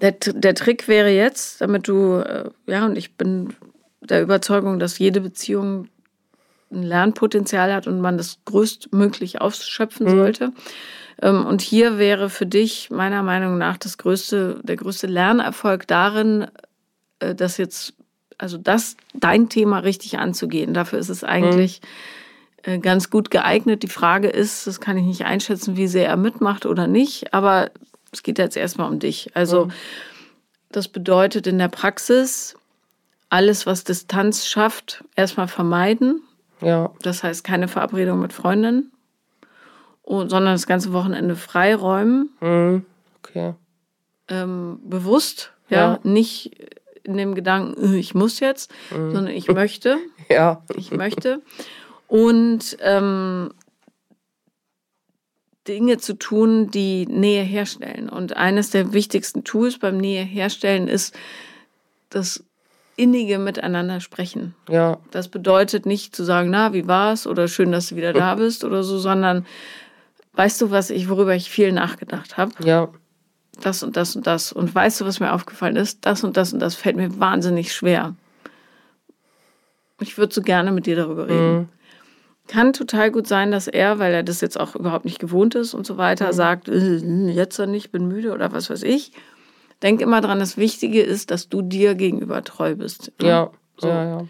[0.00, 3.54] Der, der Trick wäre jetzt, damit du, äh, ja, und ich bin
[4.00, 5.88] der Überzeugung, dass jede Beziehung
[6.70, 10.16] ein Lernpotenzial hat und man das größtmöglich ausschöpfen mhm.
[10.16, 10.52] sollte.
[11.22, 16.46] Ähm, und hier wäre für dich meiner Meinung nach das größte, der größte Lernerfolg darin,
[17.20, 17.94] äh, dass jetzt,
[18.38, 20.74] also das, dein Thema richtig anzugehen.
[20.74, 21.80] Dafür ist es eigentlich
[22.66, 22.82] mhm.
[22.82, 23.82] ganz gut geeignet.
[23.82, 27.70] Die Frage ist, das kann ich nicht einschätzen, wie sehr er mitmacht oder nicht, aber
[28.12, 29.34] es geht jetzt erstmal um dich.
[29.34, 29.72] Also, mhm.
[30.70, 32.56] das bedeutet in der Praxis,
[33.28, 36.22] alles, was Distanz schafft, erstmal vermeiden.
[36.60, 36.90] Ja.
[37.02, 38.92] Das heißt, keine Verabredung mit Freundinnen,
[40.04, 42.30] sondern das ganze Wochenende freiräumen.
[42.40, 42.86] Mhm.
[43.18, 43.54] Okay.
[44.28, 45.94] Ähm, bewusst, ja?
[45.94, 46.52] ja, nicht
[47.06, 49.12] in dem Gedanken, äh, ich muss jetzt, mhm.
[49.12, 49.98] sondern ich möchte.
[50.28, 50.62] ja.
[50.76, 51.42] Ich möchte.
[52.08, 53.52] Und ähm,
[55.66, 58.08] Dinge zu tun, die Nähe herstellen.
[58.08, 61.16] Und eines der wichtigsten Tools beim Nähe herstellen ist
[62.10, 62.44] das
[62.96, 64.54] innige Miteinander sprechen.
[64.68, 64.98] Ja.
[65.10, 68.64] Das bedeutet nicht zu sagen, na, wie war's oder schön, dass du wieder da bist
[68.64, 69.44] oder so, sondern
[70.34, 72.52] weißt du, was ich, worüber ich viel nachgedacht habe?
[72.64, 72.88] Ja.
[73.60, 74.52] Das und das und das.
[74.52, 76.04] Und weißt du, was mir aufgefallen ist?
[76.04, 78.14] Das und das und das fällt mir wahnsinnig schwer.
[80.00, 81.56] Ich würde so gerne mit dir darüber reden.
[81.56, 81.68] Mhm.
[82.48, 85.74] Kann total gut sein, dass er, weil er das jetzt auch überhaupt nicht gewohnt ist
[85.74, 86.32] und so weiter, mhm.
[86.32, 89.12] sagt, äh, jetzt nicht, bin müde oder was weiß ich.
[89.82, 93.12] Denk immer dran, das Wichtige ist, dass du dir gegenüber treu bist.
[93.20, 93.28] Ne?
[93.28, 93.88] Ja, so.
[93.88, 94.28] ja, ja.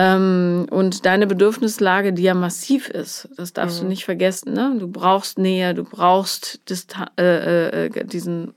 [0.00, 3.84] Ähm, und deine Bedürfnislage, die ja massiv ist, das darfst mhm.
[3.84, 4.52] du nicht vergessen.
[4.52, 4.76] Ne?
[4.78, 8.54] Du brauchst Nähe, du brauchst Distan äh, äh, diesen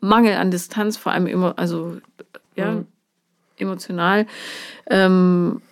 [0.00, 1.96] Mangel an Distanz, vor allem immer, also
[2.54, 2.86] ja, mhm.
[3.58, 4.26] emotional.
[4.88, 5.62] Ähm,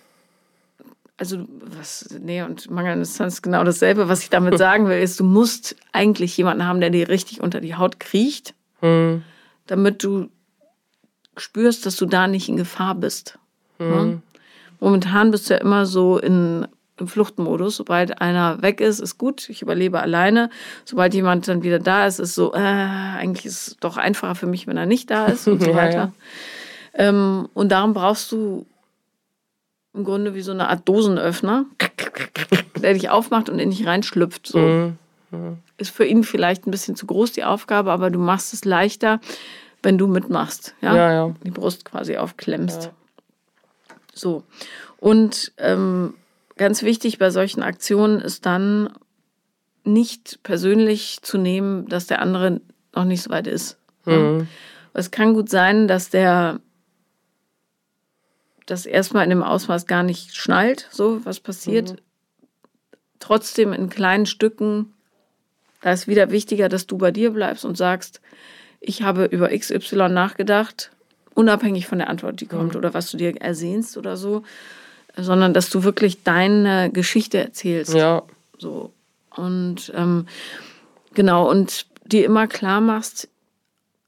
[1.17, 1.45] also
[1.77, 4.09] was, nee, und Mangel an Distanz ist genau dasselbe.
[4.09, 7.61] Was ich damit sagen will, ist, du musst eigentlich jemanden haben, der dir richtig unter
[7.61, 8.53] die Haut kriecht.
[8.81, 9.23] Mhm
[9.67, 10.29] damit du
[11.37, 13.39] spürst, dass du da nicht in Gefahr bist.
[13.79, 14.21] Mhm.
[14.83, 16.67] Momentan bist du ja immer so in,
[16.99, 17.77] im Fluchtmodus.
[17.77, 20.49] Sobald einer weg ist, ist gut, ich überlebe alleine.
[20.83, 24.45] Sobald jemand dann wieder da ist, ist so, äh, eigentlich ist es doch einfacher für
[24.45, 25.93] mich, wenn er nicht da ist und so weiter.
[25.93, 26.11] Ja,
[26.97, 27.09] ja.
[27.09, 28.65] Ähm, und darum brauchst du
[29.93, 31.63] im Grunde wie so eine Art Dosenöffner,
[32.75, 34.47] der dich aufmacht und in dich reinschlüpft.
[34.47, 34.59] So.
[34.59, 34.97] Mhm.
[35.77, 39.21] Ist für ihn vielleicht ein bisschen zu groß, die Aufgabe, aber du machst es leichter,
[39.81, 40.75] wenn du mitmachst.
[40.81, 41.13] Ja, ja.
[41.13, 41.35] ja.
[41.45, 42.91] Die Brust quasi aufklemmst.
[44.13, 44.43] So.
[44.97, 46.13] Und ähm,
[46.57, 48.93] ganz wichtig bei solchen Aktionen ist dann
[49.83, 52.61] nicht persönlich zu nehmen, dass der andere
[52.95, 53.77] noch nicht so weit ist.
[54.05, 54.47] Mhm.
[54.93, 56.59] Es kann gut sein, dass der
[58.65, 61.91] das erstmal in dem Ausmaß gar nicht schnallt, so was passiert.
[61.91, 61.97] Mhm.
[63.19, 64.93] Trotzdem in kleinen Stücken
[65.83, 68.21] da ist wieder wichtiger, dass du bei dir bleibst und sagst,
[68.79, 70.91] ich habe über XY nachgedacht,
[71.35, 72.79] unabhängig von der Antwort, die kommt mhm.
[72.79, 74.43] oder was du dir ersehnst oder so,
[75.15, 77.93] sondern dass du wirklich deine Geschichte erzählst.
[77.93, 78.23] Ja.
[78.57, 78.91] So.
[79.35, 80.27] Und ähm,
[81.13, 83.29] genau, und dir immer klar machst,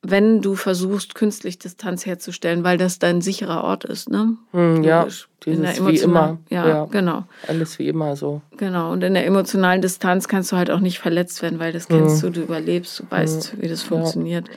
[0.07, 4.37] wenn du versuchst, künstlich Distanz herzustellen, weil das dein sicherer Ort ist, ne?
[4.51, 5.07] Hm, ja,
[5.43, 6.37] dieses wie immer.
[6.49, 7.23] Ja, ja, genau.
[7.47, 8.41] Alles wie immer so.
[8.57, 11.87] Genau, und in der emotionalen Distanz kannst du halt auch nicht verletzt werden, weil das
[11.87, 12.33] kennst hm.
[12.33, 13.61] du, du überlebst, du weißt, hm.
[13.61, 14.47] wie das funktioniert.
[14.47, 14.53] Ja.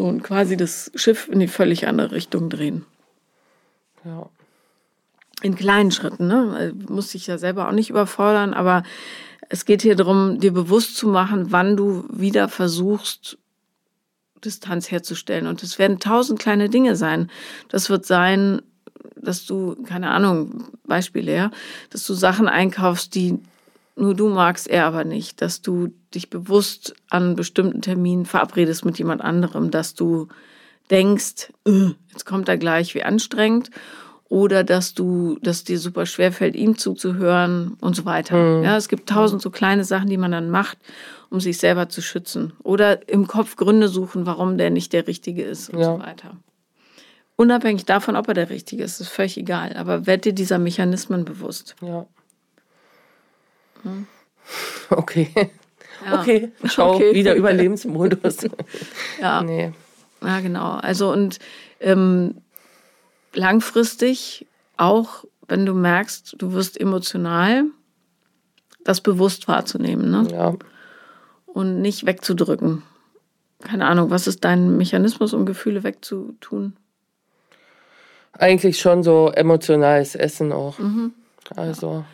[0.00, 2.86] So, und quasi das Schiff in die völlig andere Richtung drehen.
[4.02, 4.30] Ja.
[5.42, 6.72] In kleinen Schritten, ne?
[6.88, 8.82] Muss dich ja selber auch nicht überfordern, aber
[9.50, 13.36] es geht hier darum, dir bewusst zu machen, wann du wieder versuchst,
[14.42, 15.46] Distanz herzustellen.
[15.46, 17.30] Und es werden tausend kleine Dinge sein.
[17.68, 18.62] Das wird sein,
[19.16, 21.50] dass du, keine Ahnung, Beispiele, ja,
[21.90, 23.38] dass du Sachen einkaufst, die
[24.00, 25.40] nur du magst, er aber nicht.
[25.42, 30.28] Dass du dich bewusst an bestimmten Terminen verabredest mit jemand anderem, dass du
[30.90, 33.70] denkst, äh, jetzt kommt er gleich, wie anstrengend.
[34.28, 38.36] Oder dass du, dass dir super schwer fällt, ihm zuzuhören und so weiter.
[38.36, 38.64] Mhm.
[38.64, 40.78] Ja, es gibt tausend so kleine Sachen, die man dann macht
[41.30, 42.52] um sich selber zu schützen.
[42.62, 45.84] Oder im Kopf Gründe suchen, warum der nicht der Richtige ist und ja.
[45.94, 46.36] so weiter.
[47.36, 49.74] Unabhängig davon, ob er der Richtige ist, ist völlig egal.
[49.76, 51.76] Aber werd dir dieser Mechanismen bewusst.
[51.80, 52.06] Ja.
[53.82, 54.06] Hm?
[54.90, 55.30] Okay.
[56.04, 56.20] Ja.
[56.20, 57.14] Okay, schau, okay.
[57.14, 58.38] wieder Überlebensmodus.
[59.20, 59.42] ja.
[59.42, 59.72] Nee.
[60.22, 60.72] Ja, genau.
[60.72, 61.38] Also und
[61.78, 62.36] ähm,
[63.34, 67.64] langfristig auch, wenn du merkst, du wirst emotional,
[68.84, 70.10] das bewusst wahrzunehmen.
[70.10, 70.28] Ne?
[70.32, 70.54] Ja.
[71.46, 72.82] Und nicht wegzudrücken.
[73.62, 76.74] Keine Ahnung, was ist dein Mechanismus, um Gefühle wegzutun?
[78.32, 80.78] Eigentlich schon so emotionales Essen auch.
[80.78, 81.12] Mhm.
[81.56, 82.04] Also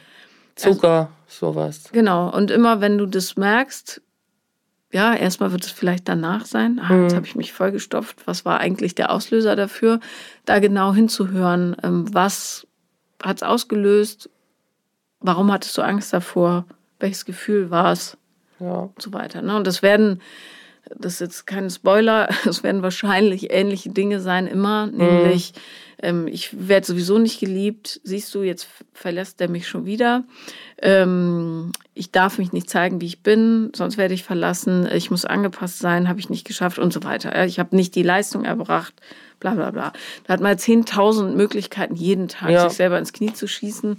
[0.56, 1.84] Zucker, also, sowas.
[1.92, 2.34] Genau.
[2.34, 4.00] Und immer wenn du das merkst,
[4.92, 6.80] ja, erstmal wird es vielleicht danach sein.
[6.80, 7.16] Ah, jetzt mhm.
[7.16, 8.26] habe ich mich vollgestopft.
[8.26, 10.00] Was war eigentlich der Auslöser dafür?
[10.44, 12.66] Da genau hinzuhören, ähm, was
[13.22, 14.30] hat es ausgelöst?
[15.20, 16.64] Warum hattest du Angst davor?
[16.98, 18.16] Welches Gefühl war es?
[18.58, 18.90] Ja.
[18.94, 19.42] Und so weiter.
[19.42, 19.56] Ne?
[19.56, 20.22] Und das werden,
[20.96, 24.96] das ist jetzt kein Spoiler, es werden wahrscheinlich ähnliche Dinge sein, immer, mhm.
[24.96, 25.52] nämlich
[26.02, 28.00] ähm, ich werde sowieso nicht geliebt.
[28.04, 30.24] Siehst du, jetzt verlässt er mich schon wieder.
[30.78, 34.86] Ähm, ich darf mich nicht zeigen, wie ich bin, sonst werde ich verlassen.
[34.92, 37.46] Ich muss angepasst sein, habe ich nicht geschafft und so weiter.
[37.46, 38.94] Ich habe nicht die Leistung erbracht,
[39.40, 39.92] bla bla bla.
[40.24, 42.68] Da hat man 10.000 Möglichkeiten, jeden Tag ja.
[42.68, 43.96] sich selber ins Knie zu schießen.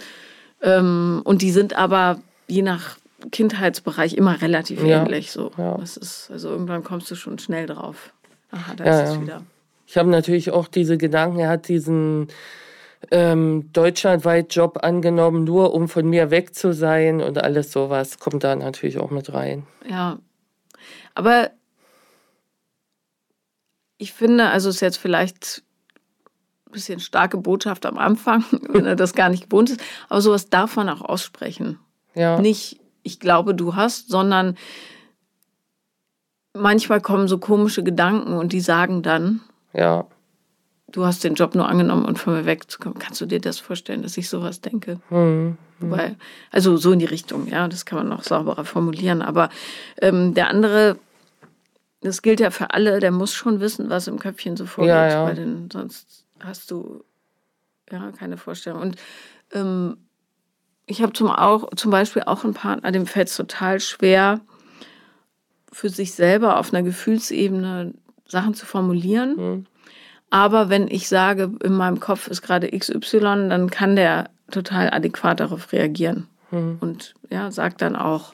[0.62, 2.98] Ähm, und die sind aber je nach
[3.32, 5.02] Kindheitsbereich immer relativ ja.
[5.02, 5.32] ähnlich.
[5.32, 5.52] So.
[5.58, 5.78] Ja.
[5.78, 8.14] Das ist, also irgendwann kommst du schon schnell drauf.
[8.52, 9.42] Aha, da ist es wieder.
[9.88, 12.28] Ich habe natürlich auch diese Gedanken, er hat diesen
[13.10, 18.44] ähm, deutschlandweit Job angenommen, nur um von mir weg zu sein und alles sowas kommt
[18.44, 19.66] da natürlich auch mit rein.
[19.90, 20.20] Ja,
[21.16, 21.52] aber
[23.98, 25.64] ich finde, also ist jetzt vielleicht
[26.68, 30.50] ein bisschen starke Botschaft am Anfang, wenn er das gar nicht gewohnt ist, aber sowas
[30.50, 31.80] darf man auch aussprechen.
[32.14, 32.42] Ja.
[32.42, 34.58] Nicht, ich glaube, du hast, sondern
[36.54, 39.42] manchmal kommen so komische Gedanken und die sagen dann,
[39.74, 40.06] ja.
[40.90, 42.98] Du hast den Job nur angenommen und von mir wegzukommen.
[42.98, 45.02] Kannst du dir das vorstellen, dass ich sowas denke?
[45.10, 45.58] Mhm.
[45.80, 46.16] Wobei,
[46.50, 49.22] also so in die Richtung, ja, das kann man noch sauberer formulieren.
[49.22, 49.50] Aber
[50.02, 50.98] ähm, der andere,
[52.02, 54.90] das gilt ja für alle, der muss schon wissen, was im Köpfchen so vorgeht.
[54.90, 55.26] Ja, ja.
[55.26, 57.04] Weil den, sonst hast du
[57.92, 58.82] ja keine Vorstellung.
[58.82, 58.96] Und
[59.52, 59.98] ähm,
[60.86, 61.32] ich habe zum,
[61.76, 64.40] zum Beispiel auch einen Partner, dem fällt es total schwer,
[65.72, 67.94] für sich selber auf einer Gefühlsebene
[68.28, 69.36] Sachen zu formulieren.
[69.36, 69.66] Mhm.
[70.30, 73.20] Aber wenn ich sage, in meinem Kopf ist gerade XY,
[73.50, 76.28] dann kann der total adäquat darauf reagieren.
[76.52, 76.78] Mhm.
[76.82, 78.34] Und ja, sagt dann auch,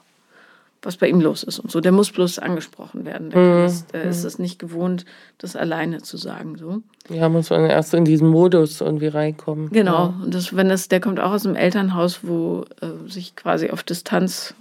[0.83, 1.79] was bei ihm los ist und so.
[1.79, 3.29] Der muss bloß angesprochen werden.
[3.29, 3.63] Der, mhm.
[3.63, 5.05] das, der ist es nicht gewohnt,
[5.37, 6.57] das alleine zu sagen.
[6.57, 6.81] So.
[7.09, 9.69] Ja, muss man erst in diesen Modus irgendwie reinkommen.
[9.69, 10.07] Genau.
[10.07, 10.19] Ja.
[10.23, 13.83] Und das, wenn das, der kommt auch aus einem Elternhaus, wo äh, sich quasi auf
[13.83, 14.55] Distanz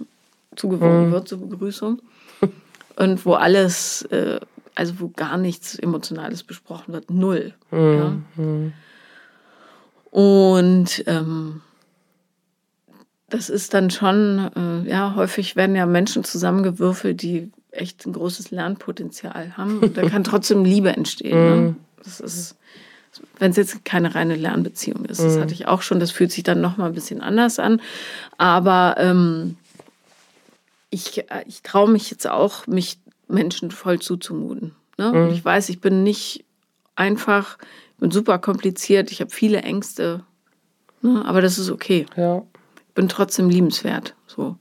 [0.55, 1.11] zugewogen mhm.
[1.11, 2.01] wird zur Begrüßung.
[2.95, 4.39] und wo alles äh,
[4.75, 7.53] also wo gar nichts Emotionales besprochen wird, null.
[7.71, 8.23] Mhm.
[8.37, 8.71] Ja?
[10.11, 11.61] Und ähm,
[13.29, 18.51] das ist dann schon, äh, ja, häufig werden ja Menschen zusammengewürfelt, die echt ein großes
[18.51, 19.79] Lernpotenzial haben.
[19.79, 21.49] Und da kann trotzdem Liebe entstehen.
[21.49, 21.55] Ne?
[21.55, 21.75] Mhm.
[22.03, 22.55] Das ist,
[23.39, 25.19] wenn es jetzt keine reine Lernbeziehung ist.
[25.19, 25.41] Das mhm.
[25.41, 25.99] hatte ich auch schon.
[25.99, 27.81] Das fühlt sich dann noch mal ein bisschen anders an.
[28.37, 29.57] Aber ähm,
[30.91, 34.75] ich, äh, ich traue mich jetzt auch, mich Menschen voll zuzumuten.
[34.97, 35.11] Ne?
[35.11, 35.17] Mhm.
[35.17, 36.45] Und ich weiß, ich bin nicht
[36.95, 37.57] einfach,
[37.93, 40.23] ich bin super kompliziert, ich habe viele Ängste,
[41.01, 41.23] ne?
[41.25, 42.05] aber das ist okay.
[42.15, 42.43] Ja.
[42.87, 44.15] Ich bin trotzdem liebenswert.
[44.27, 44.57] So.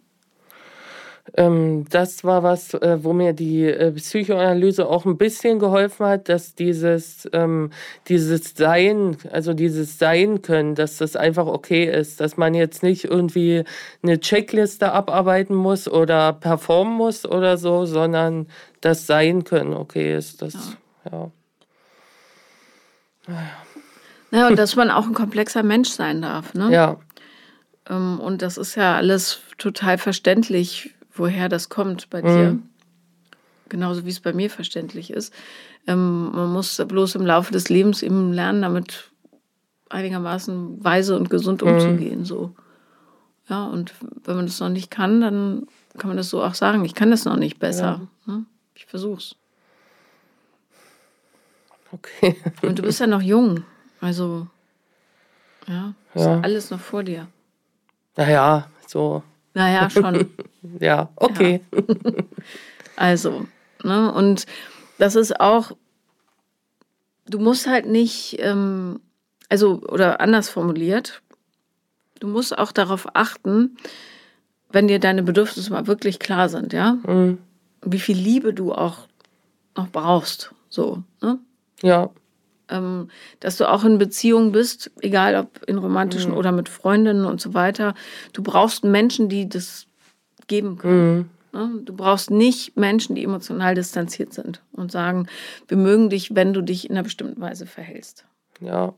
[1.34, 6.28] Ähm, das war was, äh, wo mir die äh, Psychoanalyse auch ein bisschen geholfen hat,
[6.28, 7.70] dass dieses, ähm,
[8.08, 13.04] dieses Sein, also dieses Sein können, dass das einfach okay ist, dass man jetzt nicht
[13.04, 13.64] irgendwie
[14.02, 18.46] eine Checkliste abarbeiten muss oder performen muss oder so, sondern
[18.82, 20.42] das Sein können okay ist.
[20.42, 20.76] Das,
[21.10, 21.30] ja.
[23.28, 23.38] ja.
[24.30, 26.70] Naja, und dass man auch ein komplexer Mensch sein darf, ne?
[26.70, 26.96] Ja.
[27.88, 32.52] Ähm, und das ist ja alles total verständlich woher das kommt bei dir.
[32.52, 32.62] Mhm.
[33.68, 35.32] Genauso wie es bei mir verständlich ist.
[35.86, 39.10] Ähm, man muss bloß im Laufe des Lebens eben lernen, damit
[39.88, 41.68] einigermaßen weise und gesund mhm.
[41.68, 42.24] umzugehen.
[42.24, 42.54] So.
[43.48, 43.94] Ja, und
[44.24, 45.66] wenn man das noch nicht kann, dann
[45.98, 46.84] kann man das so auch sagen.
[46.84, 48.00] Ich kann das noch nicht besser.
[48.26, 48.32] Ja.
[48.32, 48.44] Ne?
[48.74, 49.36] Ich versuch's.
[51.90, 52.36] Okay.
[52.62, 53.64] Und du bist ja noch jung.
[54.00, 54.46] Also,
[55.68, 56.40] ja, ist ja.
[56.40, 57.28] alles noch vor dir.
[58.16, 59.22] Naja, so
[59.54, 60.30] naja, schon.
[60.80, 61.60] ja, okay.
[61.72, 61.82] Ja.
[62.94, 63.46] Also,
[63.82, 64.44] ne, und
[64.98, 65.72] das ist auch,
[67.26, 69.00] du musst halt nicht, ähm,
[69.48, 71.22] also, oder anders formuliert,
[72.20, 73.78] du musst auch darauf achten,
[74.70, 77.38] wenn dir deine Bedürfnisse mal wirklich klar sind, ja, mhm.
[77.80, 79.08] wie viel Liebe du auch
[79.74, 81.38] noch brauchst, so, ne?
[81.80, 82.10] Ja
[82.72, 83.08] ähm,
[83.40, 86.36] dass du auch in Beziehungen bist, egal ob in romantischen mhm.
[86.36, 87.94] oder mit Freundinnen und so weiter.
[88.32, 89.86] Du brauchst Menschen, die das
[90.46, 91.30] geben können.
[91.52, 91.84] Mhm.
[91.84, 95.26] Du brauchst nicht Menschen, die emotional distanziert sind und sagen,
[95.68, 98.24] wir mögen dich, wenn du dich in einer bestimmten Weise verhältst.
[98.60, 98.94] Ja.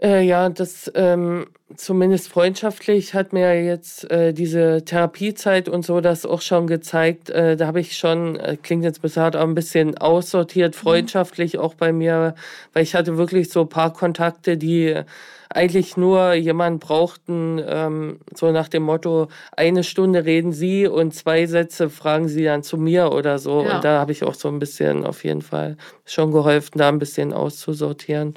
[0.00, 1.46] Äh, ja, das ähm,
[1.76, 7.30] zumindest freundschaftlich hat mir jetzt äh, diese Therapiezeit und so das auch schon gezeigt.
[7.30, 10.78] Äh, da habe ich schon, äh, klingt jetzt hart, aber ein bisschen aussortiert, mhm.
[10.78, 11.60] freundschaftlich mhm.
[11.60, 12.34] auch bei mir,
[12.72, 15.02] weil ich hatte wirklich so ein paar Kontakte, die
[15.50, 21.46] eigentlich nur jemanden brauchten, ähm, so nach dem Motto, eine Stunde reden Sie und zwei
[21.46, 23.62] Sätze fragen Sie dann zu mir oder so.
[23.62, 23.76] Ja.
[23.76, 26.98] Und da habe ich auch so ein bisschen auf jeden Fall schon geholfen, da ein
[26.98, 28.34] bisschen auszusortieren.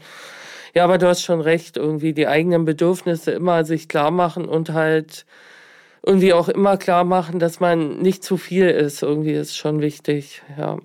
[0.73, 4.71] Ja, aber du hast schon recht, irgendwie die eigenen Bedürfnisse immer sich klar machen und
[4.71, 5.25] halt
[6.03, 9.03] irgendwie auch immer klar machen, dass man nicht zu viel ist.
[9.03, 10.79] Irgendwie ist schon wichtig, ja.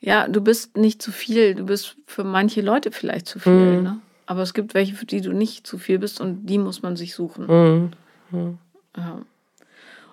[0.00, 1.54] Ja, du bist nicht zu viel.
[1.54, 3.78] Du bist für manche Leute vielleicht zu viel.
[3.78, 3.82] Mhm.
[3.82, 3.98] Ne?
[4.26, 6.96] Aber es gibt welche, für die du nicht zu viel bist und die muss man
[6.96, 7.46] sich suchen.
[7.46, 7.90] Mhm.
[8.30, 8.58] Mhm.
[8.96, 9.22] Ja.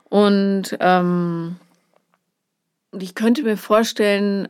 [0.09, 1.57] Und ähm,
[2.91, 4.47] ich könnte mir vorstellen,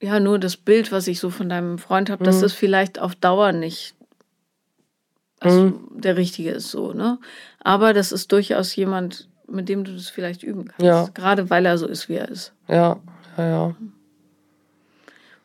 [0.00, 2.26] ja, nur das Bild, was ich so von deinem Freund habe, mhm.
[2.26, 3.94] dass das vielleicht auf Dauer nicht
[5.40, 6.00] also mhm.
[6.00, 7.18] der Richtige ist so, ne?
[7.60, 10.82] Aber das ist durchaus jemand, mit dem du das vielleicht üben kannst.
[10.82, 11.08] Ja.
[11.14, 12.52] Gerade weil er so ist, wie er ist.
[12.68, 12.98] Ja,
[13.38, 13.76] ja, ja.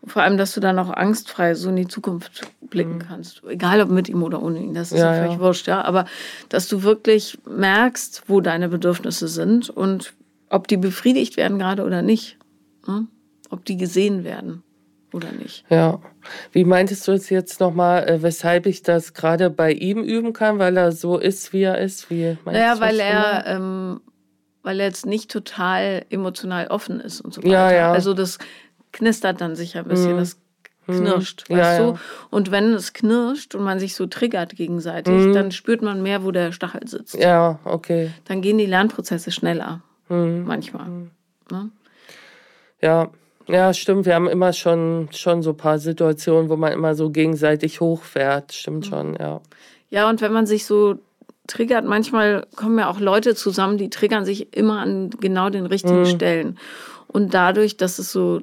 [0.06, 3.00] Vor allem, dass du dann auch angstfrei so in die Zukunft blicken mhm.
[3.00, 3.42] kannst.
[3.46, 5.40] Egal ob mit ihm oder ohne ihn, das ist ja, ja völlig ja.
[5.40, 5.82] wurscht, ja.
[5.84, 6.06] Aber
[6.50, 10.14] dass du wirklich merkst, wo deine Bedürfnisse sind und
[10.50, 12.38] ob die befriedigt werden gerade oder nicht.
[12.86, 13.08] Ne?
[13.56, 14.64] Ob die gesehen werden
[15.14, 15.64] oder nicht.
[15.70, 16.00] Ja.
[16.52, 20.60] Wie meintest du es jetzt nochmal, äh, weshalb ich das gerade bei ihm üben kann,
[20.60, 22.10] weil er so ist, wie er ist?
[22.10, 24.02] Wie naja, weil er, ähm,
[24.62, 27.54] weil er jetzt nicht total emotional offen ist und so weiter.
[27.54, 27.92] Ja, ja.
[27.92, 28.38] Also das
[28.92, 30.20] knistert dann sicher ein bisschen, mhm.
[30.20, 30.38] das
[30.86, 31.56] knirscht, mhm.
[31.56, 32.00] weißt ja, du?
[32.30, 35.34] Und wenn es knirscht und man sich so triggert gegenseitig, mhm.
[35.34, 37.16] dann spürt man mehr, wo der Stachel sitzt.
[37.16, 38.12] Ja, okay.
[38.26, 40.44] Dann gehen die Lernprozesse schneller, mhm.
[40.46, 40.88] manchmal.
[40.88, 41.12] Mhm.
[41.52, 41.70] Ne?
[42.82, 43.12] Ja,
[43.48, 44.06] ja, stimmt.
[44.06, 48.54] Wir haben immer schon, schon so ein paar Situationen, wo man immer so gegenseitig hochfährt.
[48.54, 48.90] Stimmt mhm.
[48.90, 49.42] schon, ja.
[49.90, 50.96] Ja, und wenn man sich so
[51.48, 56.00] triggert, manchmal kommen ja auch Leute zusammen, die triggern sich immer an genau den richtigen
[56.00, 56.06] mhm.
[56.06, 56.60] Stellen.
[57.08, 58.42] Und dadurch, dass es so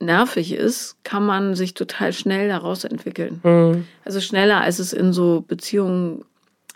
[0.00, 3.40] nervig ist, kann man sich total schnell daraus entwickeln.
[3.42, 3.86] Mhm.
[4.04, 6.24] Also schneller, als es in so Beziehungen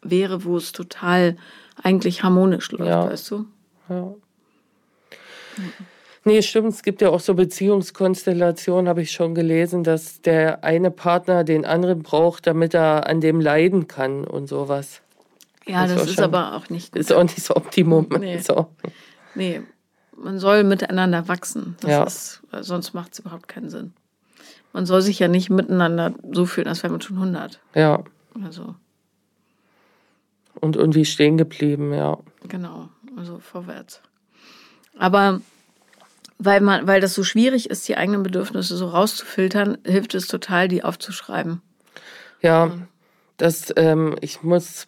[0.02, 1.36] wäre, wo es total
[1.82, 3.10] eigentlich harmonisch läuft, ja.
[3.10, 3.46] weißt du?
[3.88, 4.14] Ja.
[5.56, 5.72] Mhm.
[6.24, 6.72] Nee, stimmt.
[6.72, 11.66] Es gibt ja auch so Beziehungskonstellationen, habe ich schon gelesen, dass der eine Partner den
[11.66, 15.02] anderen braucht, damit er an dem leiden kann und sowas.
[15.66, 17.00] Ja, das, das ist aber auch nicht gut.
[17.00, 18.08] Ist auch nicht so Optimum.
[18.18, 18.38] Nee.
[18.38, 18.68] So.
[19.34, 19.62] nee.
[20.16, 21.76] Man soll miteinander wachsen.
[21.80, 22.04] Das ja.
[22.04, 23.92] ist, sonst macht es überhaupt keinen Sinn.
[24.72, 27.60] Man soll sich ja nicht miteinander so fühlen, als wäre man schon 100.
[27.74, 28.02] Ja.
[28.42, 28.74] Also.
[30.60, 32.18] Und irgendwie stehen geblieben, ja.
[32.48, 34.00] Genau, also vorwärts.
[34.98, 35.40] Aber
[36.38, 40.68] weil, man, weil das so schwierig ist, die eigenen Bedürfnisse so rauszufiltern, hilft es total,
[40.68, 41.62] die aufzuschreiben.
[42.40, 42.72] Ja,
[43.36, 44.86] das, ähm, ich muss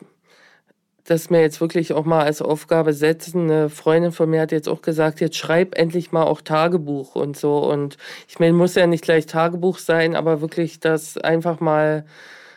[1.06, 3.42] das mir jetzt wirklich auch mal als Aufgabe setzen.
[3.42, 7.36] Eine Freundin von mir hat jetzt auch gesagt, jetzt schreib endlich mal auch Tagebuch und
[7.36, 7.58] so.
[7.58, 7.96] Und
[8.28, 12.04] ich meine, muss ja nicht gleich Tagebuch sein, aber wirklich das einfach mal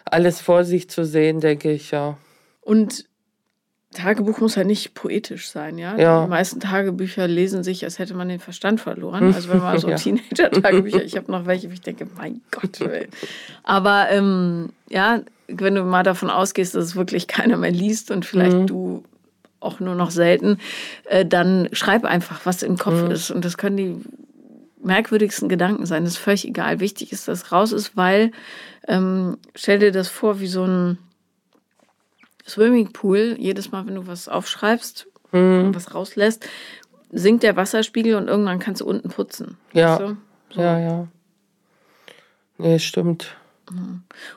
[0.05, 2.17] alles vor sich zu sehen, denke ich, ja.
[2.61, 3.05] Und
[3.93, 5.97] Tagebuch muss ja nicht poetisch sein, ja?
[5.97, 6.23] ja?
[6.23, 9.33] Die meisten Tagebücher lesen sich, als hätte man den Verstand verloren.
[9.39, 9.95] Also wenn man so ja.
[9.95, 12.79] Teenager-Tagebücher, ich habe noch welche, wo ich denke, mein Gott.
[13.63, 18.25] Aber ähm, ja, wenn du mal davon ausgehst, dass es wirklich keiner mehr liest und
[18.25, 18.67] vielleicht mhm.
[18.67, 19.03] du
[19.59, 20.59] auch nur noch selten,
[21.05, 23.11] äh, dann schreib einfach, was im Kopf mhm.
[23.11, 23.31] ist.
[23.31, 23.95] Und das können die
[24.83, 26.03] merkwürdigsten Gedanken sein.
[26.03, 26.79] Das ist völlig egal.
[26.79, 28.31] Wichtig ist, dass es raus ist, weil
[28.87, 30.97] ähm, stell dir das vor wie so ein
[32.49, 35.65] Swimmingpool, jedes Mal, wenn du was aufschreibst mhm.
[35.65, 36.47] und was rauslässt,
[37.11, 39.57] sinkt der Wasserspiegel und irgendwann kannst du unten putzen.
[39.73, 39.91] Ja.
[39.91, 40.17] Weißt du?
[40.51, 40.61] so.
[40.61, 41.07] Ja, ja.
[42.57, 43.35] Nee, stimmt.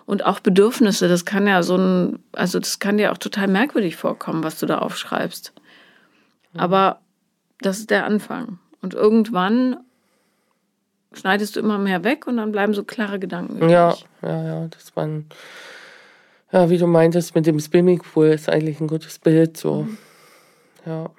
[0.04, 3.96] Und auch Bedürfnisse, das kann ja so ein, also das kann dir auch total merkwürdig
[3.96, 5.52] vorkommen, was du da aufschreibst.
[6.54, 7.00] Aber
[7.60, 8.58] das ist der Anfang.
[8.82, 9.78] Und irgendwann
[11.14, 13.70] schneidest du immer mehr weg und dann bleiben so klare Gedanken übrig.
[13.70, 15.26] Ja, ja, ja, dass man
[16.52, 19.82] ja, wie du meintest, mit dem Swimmingpool ist eigentlich ein gutes Bild so.
[19.82, 19.98] Mhm.
[20.86, 21.10] Ja.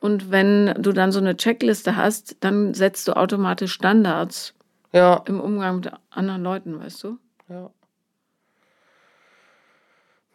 [0.00, 4.54] Und wenn du dann so eine Checkliste hast, dann setzt du automatisch Standards
[4.92, 5.22] ja.
[5.26, 7.18] im Umgang mit anderen Leuten, weißt du?
[7.48, 7.70] Ja.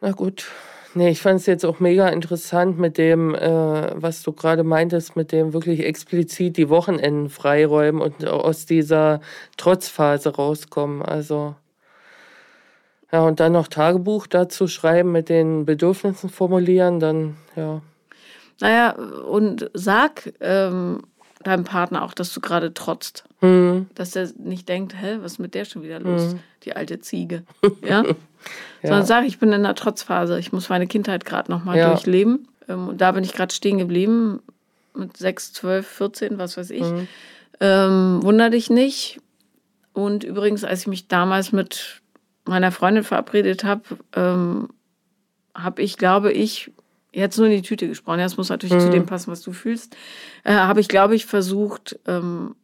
[0.02, 0.48] Na gut.
[0.96, 5.16] Nee, ich fand es jetzt auch mega interessant mit dem, äh, was du gerade meintest,
[5.16, 9.22] mit dem wirklich explizit die Wochenenden freiräumen und aus dieser
[9.56, 11.04] Trotzphase rauskommen.
[11.04, 11.56] Also
[13.12, 17.82] Ja, und dann noch Tagebuch dazu schreiben, mit den Bedürfnissen formulieren, dann, ja.
[18.62, 21.01] Naja, und sag ähm,
[21.43, 23.24] deinem Partner auch, dass du gerade trotzt.
[23.39, 23.88] Hm.
[23.95, 26.34] Dass er nicht denkt, hä, was ist mit der schon wieder los?
[26.34, 26.39] Hm.
[26.64, 27.43] Die alte Ziege.
[27.88, 28.03] Ja?
[28.82, 30.39] Sondern sag, ich bin in einer Trotzphase.
[30.39, 31.89] Ich muss meine Kindheit gerade nochmal Ja.
[31.89, 32.47] durchleben.
[32.70, 34.41] Ähm, und da bin ich gerade stehen geblieben.
[34.93, 36.84] Mit 6, 12, 14, was weiß ich.
[36.84, 37.07] Mhm.
[37.60, 39.20] Ähm, wunder dich nicht.
[39.91, 41.99] Und übrigens, als ich mich damals mit
[42.50, 43.84] meiner Freundin verabredet habe,
[44.16, 44.70] ähm,
[45.56, 46.72] habe ich, glaube ich,
[47.12, 48.20] jetzt nur in die Tüte gesprochen.
[48.20, 48.80] Das muss natürlich Mhm.
[48.82, 49.95] zu dem passen, was du fühlst.
[50.43, 52.56] Äh, habe ich, glaube ich, versucht, ähm,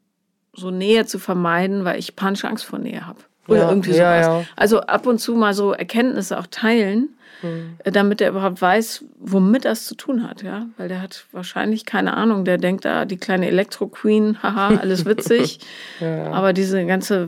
[0.54, 3.20] so Nähe zu vermeiden, weil ich panische Angst vor Nähe habe.
[3.48, 4.26] Oder Ja, irgendwie sowas.
[4.26, 4.46] ja, ja.
[4.56, 7.10] Also ab und zu mal so Erkenntnisse auch teilen,
[7.44, 7.76] Mhm.
[7.84, 10.68] äh, damit er überhaupt weiß, womit das zu tun hat, ja.
[10.78, 15.60] Weil der hat wahrscheinlich keine Ahnung, der denkt da, die kleine Elektro-Queen, haha, alles witzig.
[16.02, 17.28] Aber diese ganze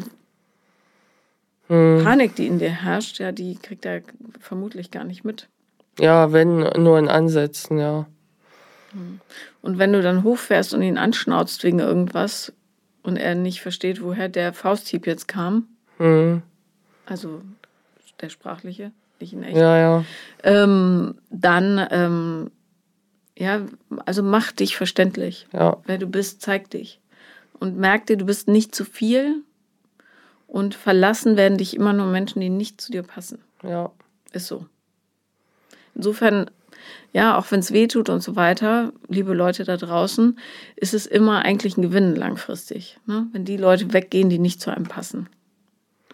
[1.68, 2.01] Hm.
[2.03, 4.01] Panik, die in dir herrscht, ja, die kriegt er
[4.39, 5.47] vermutlich gar nicht mit.
[5.99, 8.07] ja, wenn nur in Ansätzen, ja.
[9.61, 12.53] Und wenn du dann hochfährst und ihn anschnauzt wegen irgendwas
[13.03, 16.41] und er nicht versteht, woher der Fausthieb jetzt kam, Hm.
[17.05, 17.41] also
[18.22, 20.05] der sprachliche, nicht in echt, Ja, ja.
[20.43, 22.51] ähm, dann, ähm,
[23.38, 23.61] ja,
[24.05, 25.47] also mach dich verständlich.
[25.53, 26.99] Ja, Wer du bist, zeig dich.
[27.59, 29.43] Und merk dir, du bist nicht zu viel
[30.48, 33.39] und verlassen werden dich immer nur Menschen, die nicht zu dir passen.
[33.64, 33.91] ja.
[34.34, 34.66] Ist so.
[35.95, 36.52] Insofern,
[37.14, 40.38] ja, auch wenn es weh tut und so weiter, liebe Leute da draußen,
[40.76, 43.00] ist es immer eigentlich ein Gewinn langfristig.
[43.06, 43.28] Ne?
[43.32, 45.30] Wenn die Leute weggehen, die nicht zu einem passen.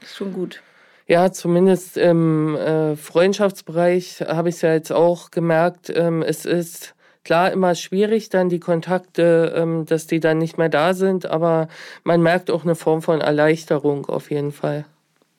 [0.02, 0.62] Ist schon gut.
[1.08, 5.92] Ja, zumindest im äh, Freundschaftsbereich habe ich es ja jetzt auch gemerkt.
[5.94, 10.70] Ähm, es ist klar immer schwierig, dann die Kontakte, ähm, dass die dann nicht mehr
[10.70, 11.68] da sind, aber
[12.04, 14.86] man merkt auch eine Form von Erleichterung auf jeden Fall,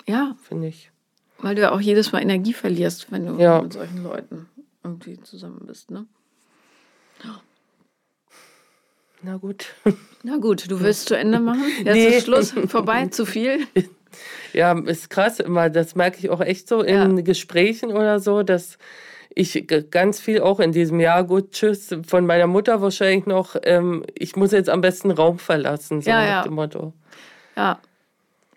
[0.06, 0.90] Ja, finde ich.
[1.38, 3.60] weil du ja auch jedes Mal Energie verlierst, wenn du Ja.
[3.62, 4.48] mit solchen Leuten
[4.82, 5.90] irgendwie zusammen bist.
[5.90, 6.06] Ne?
[9.22, 9.74] Na gut.
[10.22, 11.62] Na gut, du willst zu Ende machen?
[11.84, 12.16] Jetzt Nee.
[12.18, 13.66] ist Schluss, vorbei, zu viel.
[14.52, 15.70] Ja, ist krass immer.
[15.70, 18.78] Das merke ich auch echt so in Gesprächen oder so, dass
[19.34, 23.56] ich g- ganz viel auch in diesem Jahr, gut, tschüss, von meiner Mutter wahrscheinlich noch,
[23.64, 26.42] ähm, ich muss jetzt am besten Raum verlassen, so Ja, nach ja.
[26.42, 26.92] dem Motto.
[27.56, 27.78] Ja.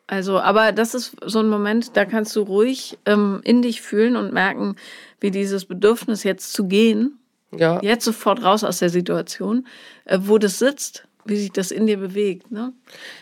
[0.09, 4.15] Also, aber das ist so ein Moment, da kannst du ruhig ähm, in dich fühlen
[4.15, 4.75] und merken,
[5.19, 7.19] wie dieses Bedürfnis jetzt zu gehen,
[7.51, 9.67] Ja, jetzt sofort raus aus der Situation,
[10.05, 12.51] äh, wo das sitzt, wie sich das in dir bewegt.
[12.51, 12.73] Ne?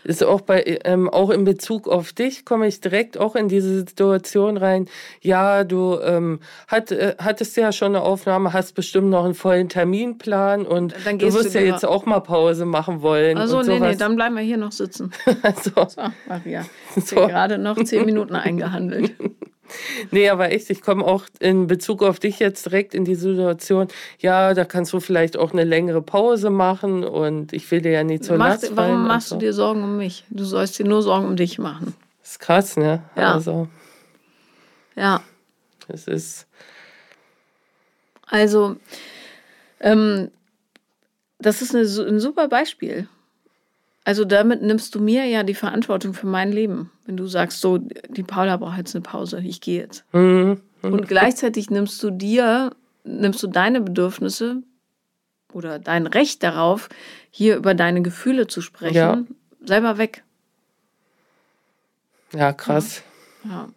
[0.03, 3.80] ist auch bei, ähm, auch in Bezug auf dich komme ich direkt auch in diese
[3.80, 4.88] Situation rein.
[5.22, 9.70] Ja, du ähm, hat, äh, hattest ja schon eine Aufnahme, hast bestimmt noch einen vollen
[9.70, 13.38] Terminplan und Dann du wirst du ja jetzt auch mal Pause machen wollen.
[13.38, 13.91] Also, nee, sowas.
[13.91, 15.12] nee, dann bleiben wir hier noch sitzen.
[15.41, 16.66] also, So, Maria.
[16.95, 17.16] So.
[17.16, 17.28] So.
[17.28, 19.14] gerade noch zehn Minuten eingehandelt.
[20.11, 23.88] Nee, aber echt, ich komme auch in Bezug auf dich jetzt direkt in die Situation,
[24.20, 28.03] ja, da kannst du vielleicht auch eine längere Pause machen und ich will dir ja
[28.03, 28.78] nie zur Last fallen.
[28.78, 29.36] warum machst so.
[29.36, 30.24] du dir Sorgen um mich?
[30.30, 31.95] Du sollst dir nur Sorgen um dich machen.
[32.24, 33.03] ist krass, ne?
[33.16, 33.34] Ja.
[33.34, 33.68] Also,
[34.95, 35.22] Ja.
[35.88, 36.47] es ist,
[38.28, 38.76] Also,
[39.80, 40.32] ähm,
[41.39, 43.07] das ist eine, ein super Beispiel.
[44.03, 46.91] Also damit nimmst du mir ja die Verantwortung für mein Leben.
[47.06, 50.03] Wenn du sagst, so, die Paula braucht jetzt eine Pause, ich gehe jetzt.
[50.12, 54.64] hm, Und gleichzeitig nimmst du dir, nimmst du deine Bedürfnisse
[55.53, 56.89] oder dein Recht darauf,
[57.30, 59.24] hier über deine Gefühle zu sprechen, Ja.
[59.64, 60.24] selber weg.
[62.34, 63.03] ja, krass.
[63.43, 63.49] Ja.
[63.51, 63.70] Ja.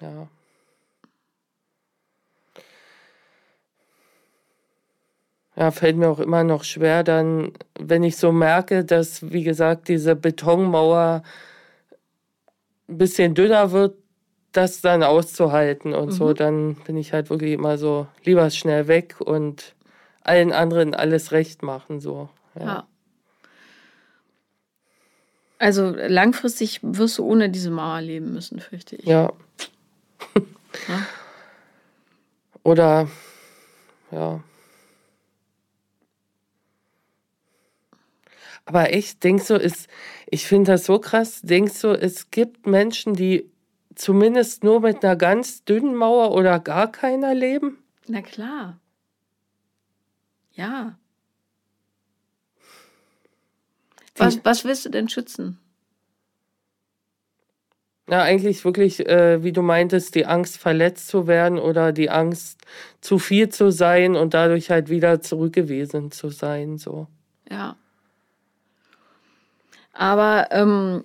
[0.00, 0.28] Ja,
[5.70, 10.16] fällt mir auch immer noch schwer, dann, wenn ich so merke, dass, wie gesagt, diese
[10.16, 11.22] Betonmauer
[12.88, 13.94] ein bisschen dünner wird,
[14.52, 19.16] das dann auszuhalten und so, dann bin ich halt wirklich immer so, lieber schnell weg
[19.20, 19.74] und
[20.22, 22.30] allen anderen alles recht machen, so.
[22.58, 22.64] Ja.
[22.64, 22.86] Ja.
[25.58, 29.04] Also langfristig wirst du ohne diese Mauer leben müssen, fürchte ich.
[29.04, 29.32] Ja.
[30.88, 31.04] Ja.
[32.62, 33.08] Oder,
[34.12, 34.40] ja.
[38.70, 39.88] Aber echt, denkst du, ist,
[40.30, 43.50] ich finde das so krass, denkst du, es gibt Menschen, die
[43.96, 47.78] zumindest nur mit einer ganz dünnen Mauer oder gar keiner leben?
[48.06, 48.78] Na klar.
[50.52, 50.96] Ja.
[54.14, 55.58] Was, was willst du denn schützen?
[58.08, 62.60] Ja, eigentlich wirklich, äh, wie du meintest, die Angst, verletzt zu werden oder die Angst,
[63.00, 67.08] zu viel zu sein und dadurch halt wieder zurückgewiesen zu sein, so.
[67.50, 67.76] Ja.
[70.00, 71.04] Aber ähm,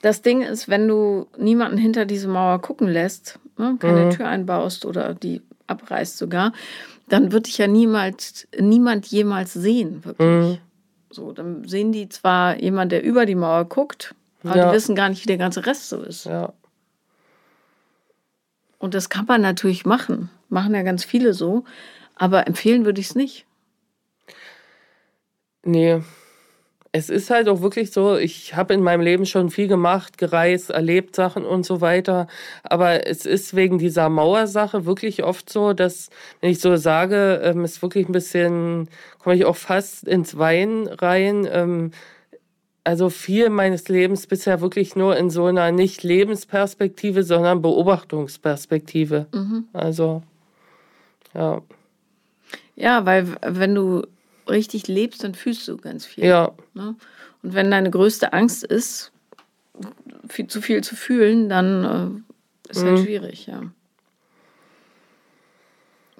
[0.00, 4.10] das Ding ist, wenn du niemanden hinter diese Mauer gucken lässt, ne, keine mhm.
[4.10, 6.52] Tür einbaust oder die abreißt sogar,
[7.08, 10.58] dann wird dich ja niemals, niemand jemals sehen, wirklich.
[10.58, 10.58] Mhm.
[11.08, 14.12] So, dann sehen die zwar jemand, der über die Mauer guckt,
[14.42, 14.66] aber ja.
[14.66, 16.24] die wissen gar nicht, wie der ganze Rest so ist.
[16.24, 16.52] Ja.
[18.78, 20.30] Und das kann man natürlich machen.
[20.48, 21.62] Machen ja ganz viele so.
[22.16, 23.46] Aber empfehlen würde ich es nicht.
[25.64, 26.02] Nee,
[26.94, 30.68] es ist halt auch wirklich so, ich habe in meinem Leben schon viel gemacht, gereist,
[30.68, 32.26] erlebt Sachen und so weiter.
[32.62, 37.64] Aber es ist wegen dieser Mauersache wirklich oft so, dass, wenn ich so sage, ähm,
[37.64, 38.88] ist wirklich ein bisschen,
[39.18, 41.48] komme ich auch fast ins Wein rein.
[41.50, 41.92] Ähm,
[42.84, 49.28] also viel meines Lebens bisher wirklich nur in so einer nicht Lebensperspektive, sondern Beobachtungsperspektive.
[49.32, 49.64] Mhm.
[49.72, 50.22] Also,
[51.32, 51.62] ja.
[52.76, 54.02] Ja, weil wenn du
[54.48, 56.24] richtig lebst, dann fühlst du ganz viel.
[56.24, 56.52] Ja.
[56.74, 56.96] Ne?
[57.42, 59.12] Und wenn deine größte Angst ist,
[60.28, 62.24] viel, zu viel zu fühlen, dann
[62.66, 62.96] äh, ist halt mhm.
[62.96, 63.62] halt schwierig, ja.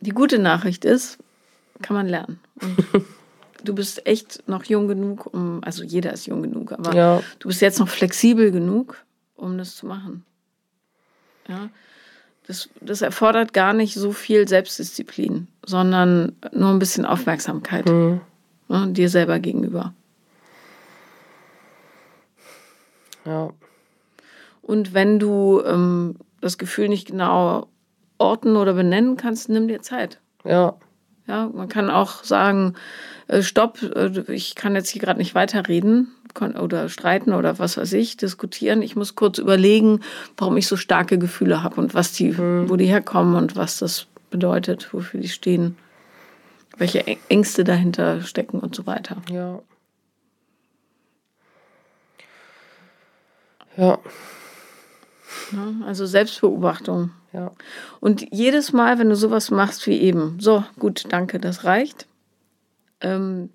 [0.01, 1.19] Die gute Nachricht ist,
[1.81, 2.41] kann man lernen.
[3.65, 7.23] Du bist echt noch jung genug, um, also jeder ist jung genug, aber ja.
[7.39, 9.05] du bist jetzt noch flexibel genug,
[9.37, 10.25] um das zu machen.
[11.49, 11.71] Ja.
[12.53, 18.21] Das, das erfordert gar nicht so viel Selbstdisziplin, sondern nur ein bisschen Aufmerksamkeit mhm.
[18.69, 19.95] ne, dir selber gegenüber.
[23.25, 23.55] Ja.
[24.61, 27.69] Und wenn du ähm, das Gefühl nicht genau
[28.19, 30.21] orten oder benennen kannst, nimm dir Zeit.
[30.45, 30.75] Ja.
[31.27, 32.75] Ja, man kann auch sagen,
[33.29, 36.09] äh, stopp, äh, ich kann jetzt hier gerade nicht weiterreden
[36.41, 38.83] oder streiten oder was weiß ich, diskutieren.
[38.83, 40.01] Ich muss kurz überlegen,
[40.37, 42.69] warum ich so starke Gefühle habe und was die, mhm.
[42.69, 45.77] wo die herkommen und was das bedeutet, wofür die stehen,
[46.77, 49.19] welche Ängste dahinter stecken und so weiter.
[49.31, 49.61] Ja.
[53.77, 53.99] Ja.
[55.53, 57.11] ja also Selbstbeobachtung.
[57.33, 57.53] Ja.
[58.01, 62.07] Und jedes Mal, wenn du sowas machst wie eben, so, gut, danke, das reicht,
[63.01, 63.51] ähm,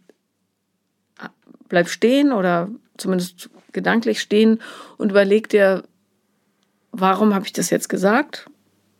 [1.70, 4.60] bleib stehen oder zumindest gedanklich stehen
[4.98, 5.84] und überleg dir,
[6.92, 8.50] warum habe ich das jetzt gesagt?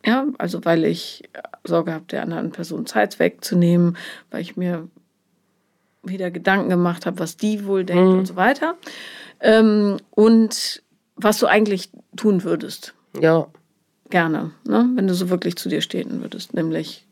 [0.04, 1.28] Ja, also weil ich
[1.64, 3.96] Sorge habe, der anderen Person Zeit wegzunehmen,
[4.30, 4.88] weil ich mir
[6.02, 8.18] wieder Gedanken gemacht habe, was die wohl denkt mhm.
[8.20, 8.76] und so weiter.
[9.40, 10.82] Ähm, und
[11.16, 12.94] was du eigentlich tun würdest.
[13.20, 13.48] Ja.
[14.10, 14.88] Gerne, ne?
[14.94, 17.06] wenn du so wirklich zu dir stehen würdest, nämlich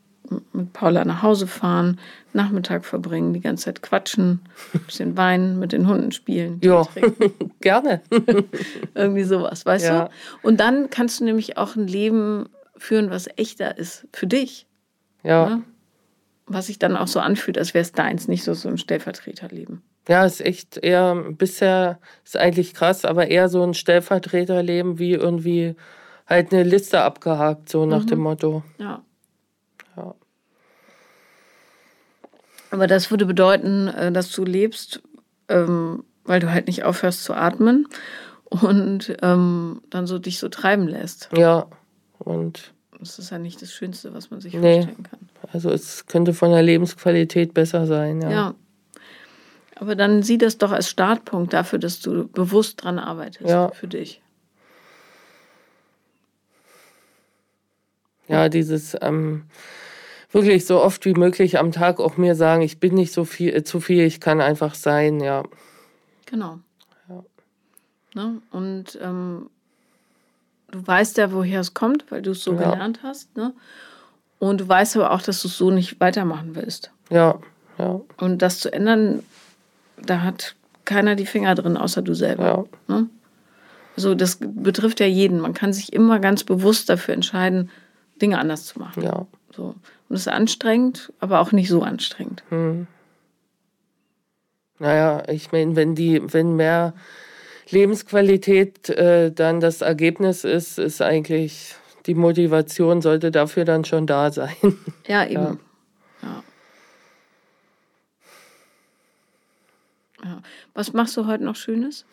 [0.53, 1.99] mit Paula nach Hause fahren,
[2.33, 4.41] Nachmittag verbringen, die ganze Zeit quatschen,
[4.73, 6.59] ein bisschen weinen, mit den Hunden spielen.
[6.63, 6.85] Ja,
[7.61, 8.01] gerne.
[8.95, 10.05] Irgendwie sowas, weißt ja.
[10.05, 10.11] du?
[10.47, 14.67] Und dann kannst du nämlich auch ein Leben führen, was echter ist für dich.
[15.23, 15.49] Ja.
[15.49, 15.63] Ne?
[16.45, 19.81] Was sich dann auch so anfühlt, als wäre es deins, nicht so, so ein Stellvertreterleben.
[20.07, 25.75] Ja, ist echt eher, bisher ist eigentlich krass, aber eher so ein Stellvertreterleben wie irgendwie
[26.25, 28.07] halt eine Liste abgehakt, so nach mhm.
[28.07, 28.63] dem Motto.
[28.77, 28.85] Ja.
[28.85, 29.03] Ja.
[32.71, 35.01] Aber das würde bedeuten, äh, dass du lebst,
[35.47, 37.87] ähm, weil du halt nicht aufhörst zu atmen
[38.45, 41.29] und ähm, dann so dich so treiben lässt.
[41.35, 41.67] Ja,
[42.19, 42.73] und.
[42.99, 44.81] Das ist ja nicht das Schönste, was man sich nee.
[44.81, 45.19] vorstellen kann.
[45.53, 48.29] Also es könnte von der Lebensqualität besser sein, ja.
[48.29, 48.55] Ja.
[49.75, 53.69] Aber dann sieh das doch als Startpunkt dafür, dass du bewusst dran arbeitest ja.
[53.69, 54.21] für dich.
[58.27, 59.43] Ja, dieses ähm,
[60.37, 63.53] wirklich so oft wie möglich am Tag auch mir sagen, ich bin nicht so viel,
[63.55, 65.43] äh, zu viel, ich kann einfach sein, ja.
[66.27, 66.59] Genau.
[67.09, 67.23] Ja.
[68.13, 68.41] Ne?
[68.51, 69.49] Und ähm,
[70.71, 72.71] du weißt ja, woher es kommt, weil du es so ja.
[72.71, 73.35] gelernt hast.
[73.35, 73.53] Ne?
[74.37, 76.91] Und du weißt aber auch, dass du es so nicht weitermachen willst.
[77.09, 77.39] Ja,
[77.79, 77.99] ja.
[78.17, 79.23] Und das zu ändern,
[79.97, 82.45] da hat keiner die Finger drin, außer du selber.
[82.87, 82.95] Ja.
[82.95, 83.09] Ne?
[83.95, 85.39] Also das betrifft ja jeden.
[85.39, 87.71] Man kann sich immer ganz bewusst dafür entscheiden,
[88.21, 89.01] Dinge anders zu machen.
[89.01, 89.25] Ja.
[89.55, 89.75] So.
[90.09, 92.43] Und es ist anstrengend, aber auch nicht so anstrengend.
[92.49, 92.87] Hm.
[94.79, 96.93] Naja, ich meine, wenn die, wenn mehr
[97.69, 101.75] Lebensqualität äh, dann das Ergebnis ist, ist eigentlich
[102.05, 104.55] die Motivation sollte dafür dann schon da sein.
[105.07, 105.43] Ja, eben.
[105.43, 105.57] Ja.
[110.23, 110.41] Ja.
[110.73, 112.05] Was machst du heute noch Schönes?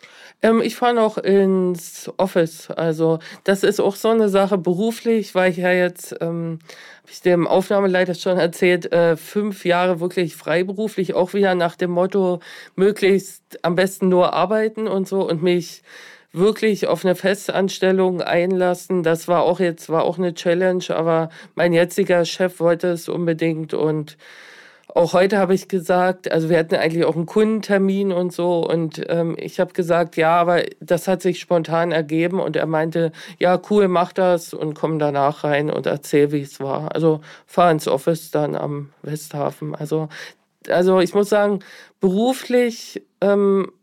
[0.43, 2.69] Ähm, ich fahre noch ins Office.
[2.69, 6.59] Also das ist auch so eine Sache beruflich, weil ich ja jetzt, ähm,
[7.01, 11.91] habe ich dem Aufnahmeleiter schon erzählt, äh, fünf Jahre wirklich freiberuflich, auch wieder nach dem
[11.91, 12.41] Motto,
[12.75, 15.81] möglichst am besten nur arbeiten und so und mich
[16.31, 19.01] wirklich auf eine Festanstellung einlassen.
[19.01, 23.73] Das war auch jetzt, war auch eine Challenge, aber mein jetziger Chef wollte es unbedingt
[23.73, 24.17] und
[24.95, 29.03] auch heute habe ich gesagt, also wir hatten eigentlich auch einen Kundentermin und so und
[29.09, 33.59] ähm, ich habe gesagt, ja, aber das hat sich spontan ergeben und er meinte, ja,
[33.69, 36.95] cool, mach das und komm danach rein und erzähl, wie es war.
[36.95, 39.75] Also fahr ins Office dann am Westhafen.
[39.75, 40.07] Also,
[40.69, 41.59] also ich muss sagen,
[41.99, 43.73] beruflich ähm,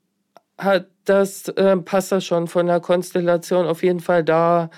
[0.56, 4.70] hat das, äh, passt das schon von der Konstellation auf jeden Fall da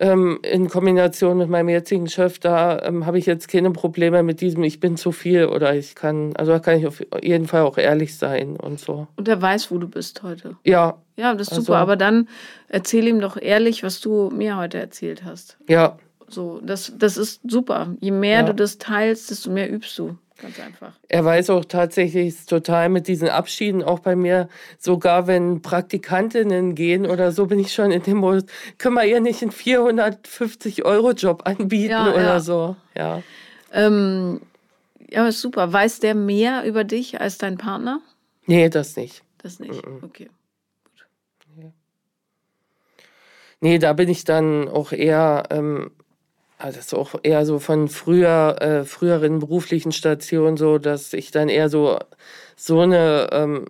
[0.00, 4.40] ähm, in Kombination mit meinem jetzigen Chef, da ähm, habe ich jetzt keine Probleme mit
[4.40, 7.62] diesem, ich bin zu viel oder ich kann, also da kann ich auf jeden Fall
[7.62, 9.08] auch ehrlich sein und so.
[9.16, 10.56] Und er weiß, wo du bist heute.
[10.64, 10.98] Ja.
[11.16, 11.78] Ja, das ist also, super.
[11.78, 12.28] Aber dann
[12.68, 15.58] erzähl ihm doch ehrlich, was du mir heute erzählt hast.
[15.68, 15.98] Ja.
[16.28, 17.96] So, das, das ist super.
[18.00, 18.42] Je mehr ja.
[18.44, 20.16] du das teilst, desto mehr übst du.
[20.40, 20.92] Ganz einfach.
[21.08, 27.06] Er weiß auch tatsächlich total mit diesen Abschieden, auch bei mir, sogar wenn Praktikantinnen gehen
[27.06, 28.44] oder so, bin ich schon in dem Modus,
[28.78, 32.40] können wir ihr nicht einen 450-Euro-Job anbieten ja, oder ja.
[32.40, 32.76] so.
[32.96, 33.22] Ja.
[33.72, 34.40] Ähm,
[35.10, 35.72] ja, ist super.
[35.72, 38.00] Weiß der mehr über dich als dein Partner?
[38.46, 39.24] Nee, das nicht.
[39.38, 39.98] Das nicht, mhm.
[40.02, 40.30] okay.
[40.84, 41.72] Gut.
[43.60, 45.90] Nee, da bin ich dann auch eher ähm,
[46.66, 51.48] das ist auch eher so von früher, äh, früheren beruflichen Stationen so, dass ich dann
[51.48, 51.98] eher so,
[52.56, 53.66] so eine ähm,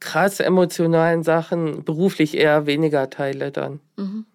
[0.00, 3.80] krass emotionalen Sachen beruflich eher weniger teile dann.
[3.96, 4.26] Mhm.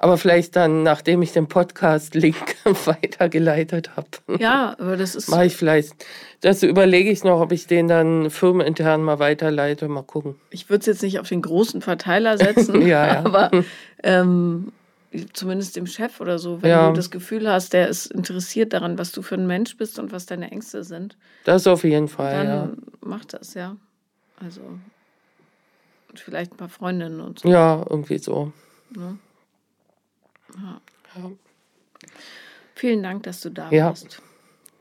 [0.00, 2.36] Aber vielleicht dann, nachdem ich den Podcast-Link
[2.84, 4.06] weitergeleitet habe.
[4.38, 5.28] Ja, aber das ist.
[5.28, 5.92] Mache ich vielleicht.
[6.40, 9.88] Das überlege ich noch, ob ich den dann firmenintern mal weiterleite.
[9.88, 10.36] Mal gucken.
[10.50, 13.18] Ich würde es jetzt nicht auf den großen Verteiler setzen, ja, ja.
[13.24, 13.50] aber
[14.04, 14.70] ähm,
[15.32, 16.88] zumindest dem Chef oder so, wenn ja.
[16.88, 20.12] du das Gefühl hast, der ist interessiert daran, was du für ein Mensch bist und
[20.12, 21.16] was deine Ängste sind.
[21.44, 22.70] Das auf jeden Fall, dann ja.
[23.00, 23.76] mach das, ja.
[24.36, 24.60] Also
[26.08, 27.48] und vielleicht ein paar Freundinnen und so.
[27.48, 28.52] Ja, irgendwie so.
[28.90, 29.18] Ne?
[30.56, 30.80] Ja.
[31.16, 31.30] ja.
[32.74, 34.22] Vielen Dank, dass du da warst.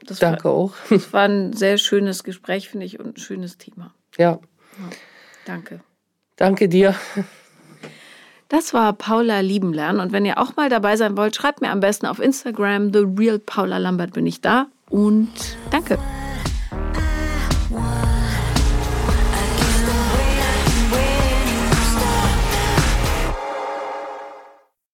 [0.06, 0.74] Das Danke war, auch.
[0.90, 3.94] Es war ein sehr schönes Gespräch, finde ich, und ein schönes Thema.
[4.18, 4.40] Ja.
[5.46, 5.82] Danke.
[6.36, 6.96] Danke dir.
[8.50, 10.00] Das war Paula Liebenlern.
[10.00, 12.94] Und wenn ihr auch mal dabei sein wollt, schreibt mir am besten auf Instagram.
[12.94, 14.68] The Real Paula Lambert bin ich da.
[14.90, 15.30] Und
[15.70, 15.98] danke.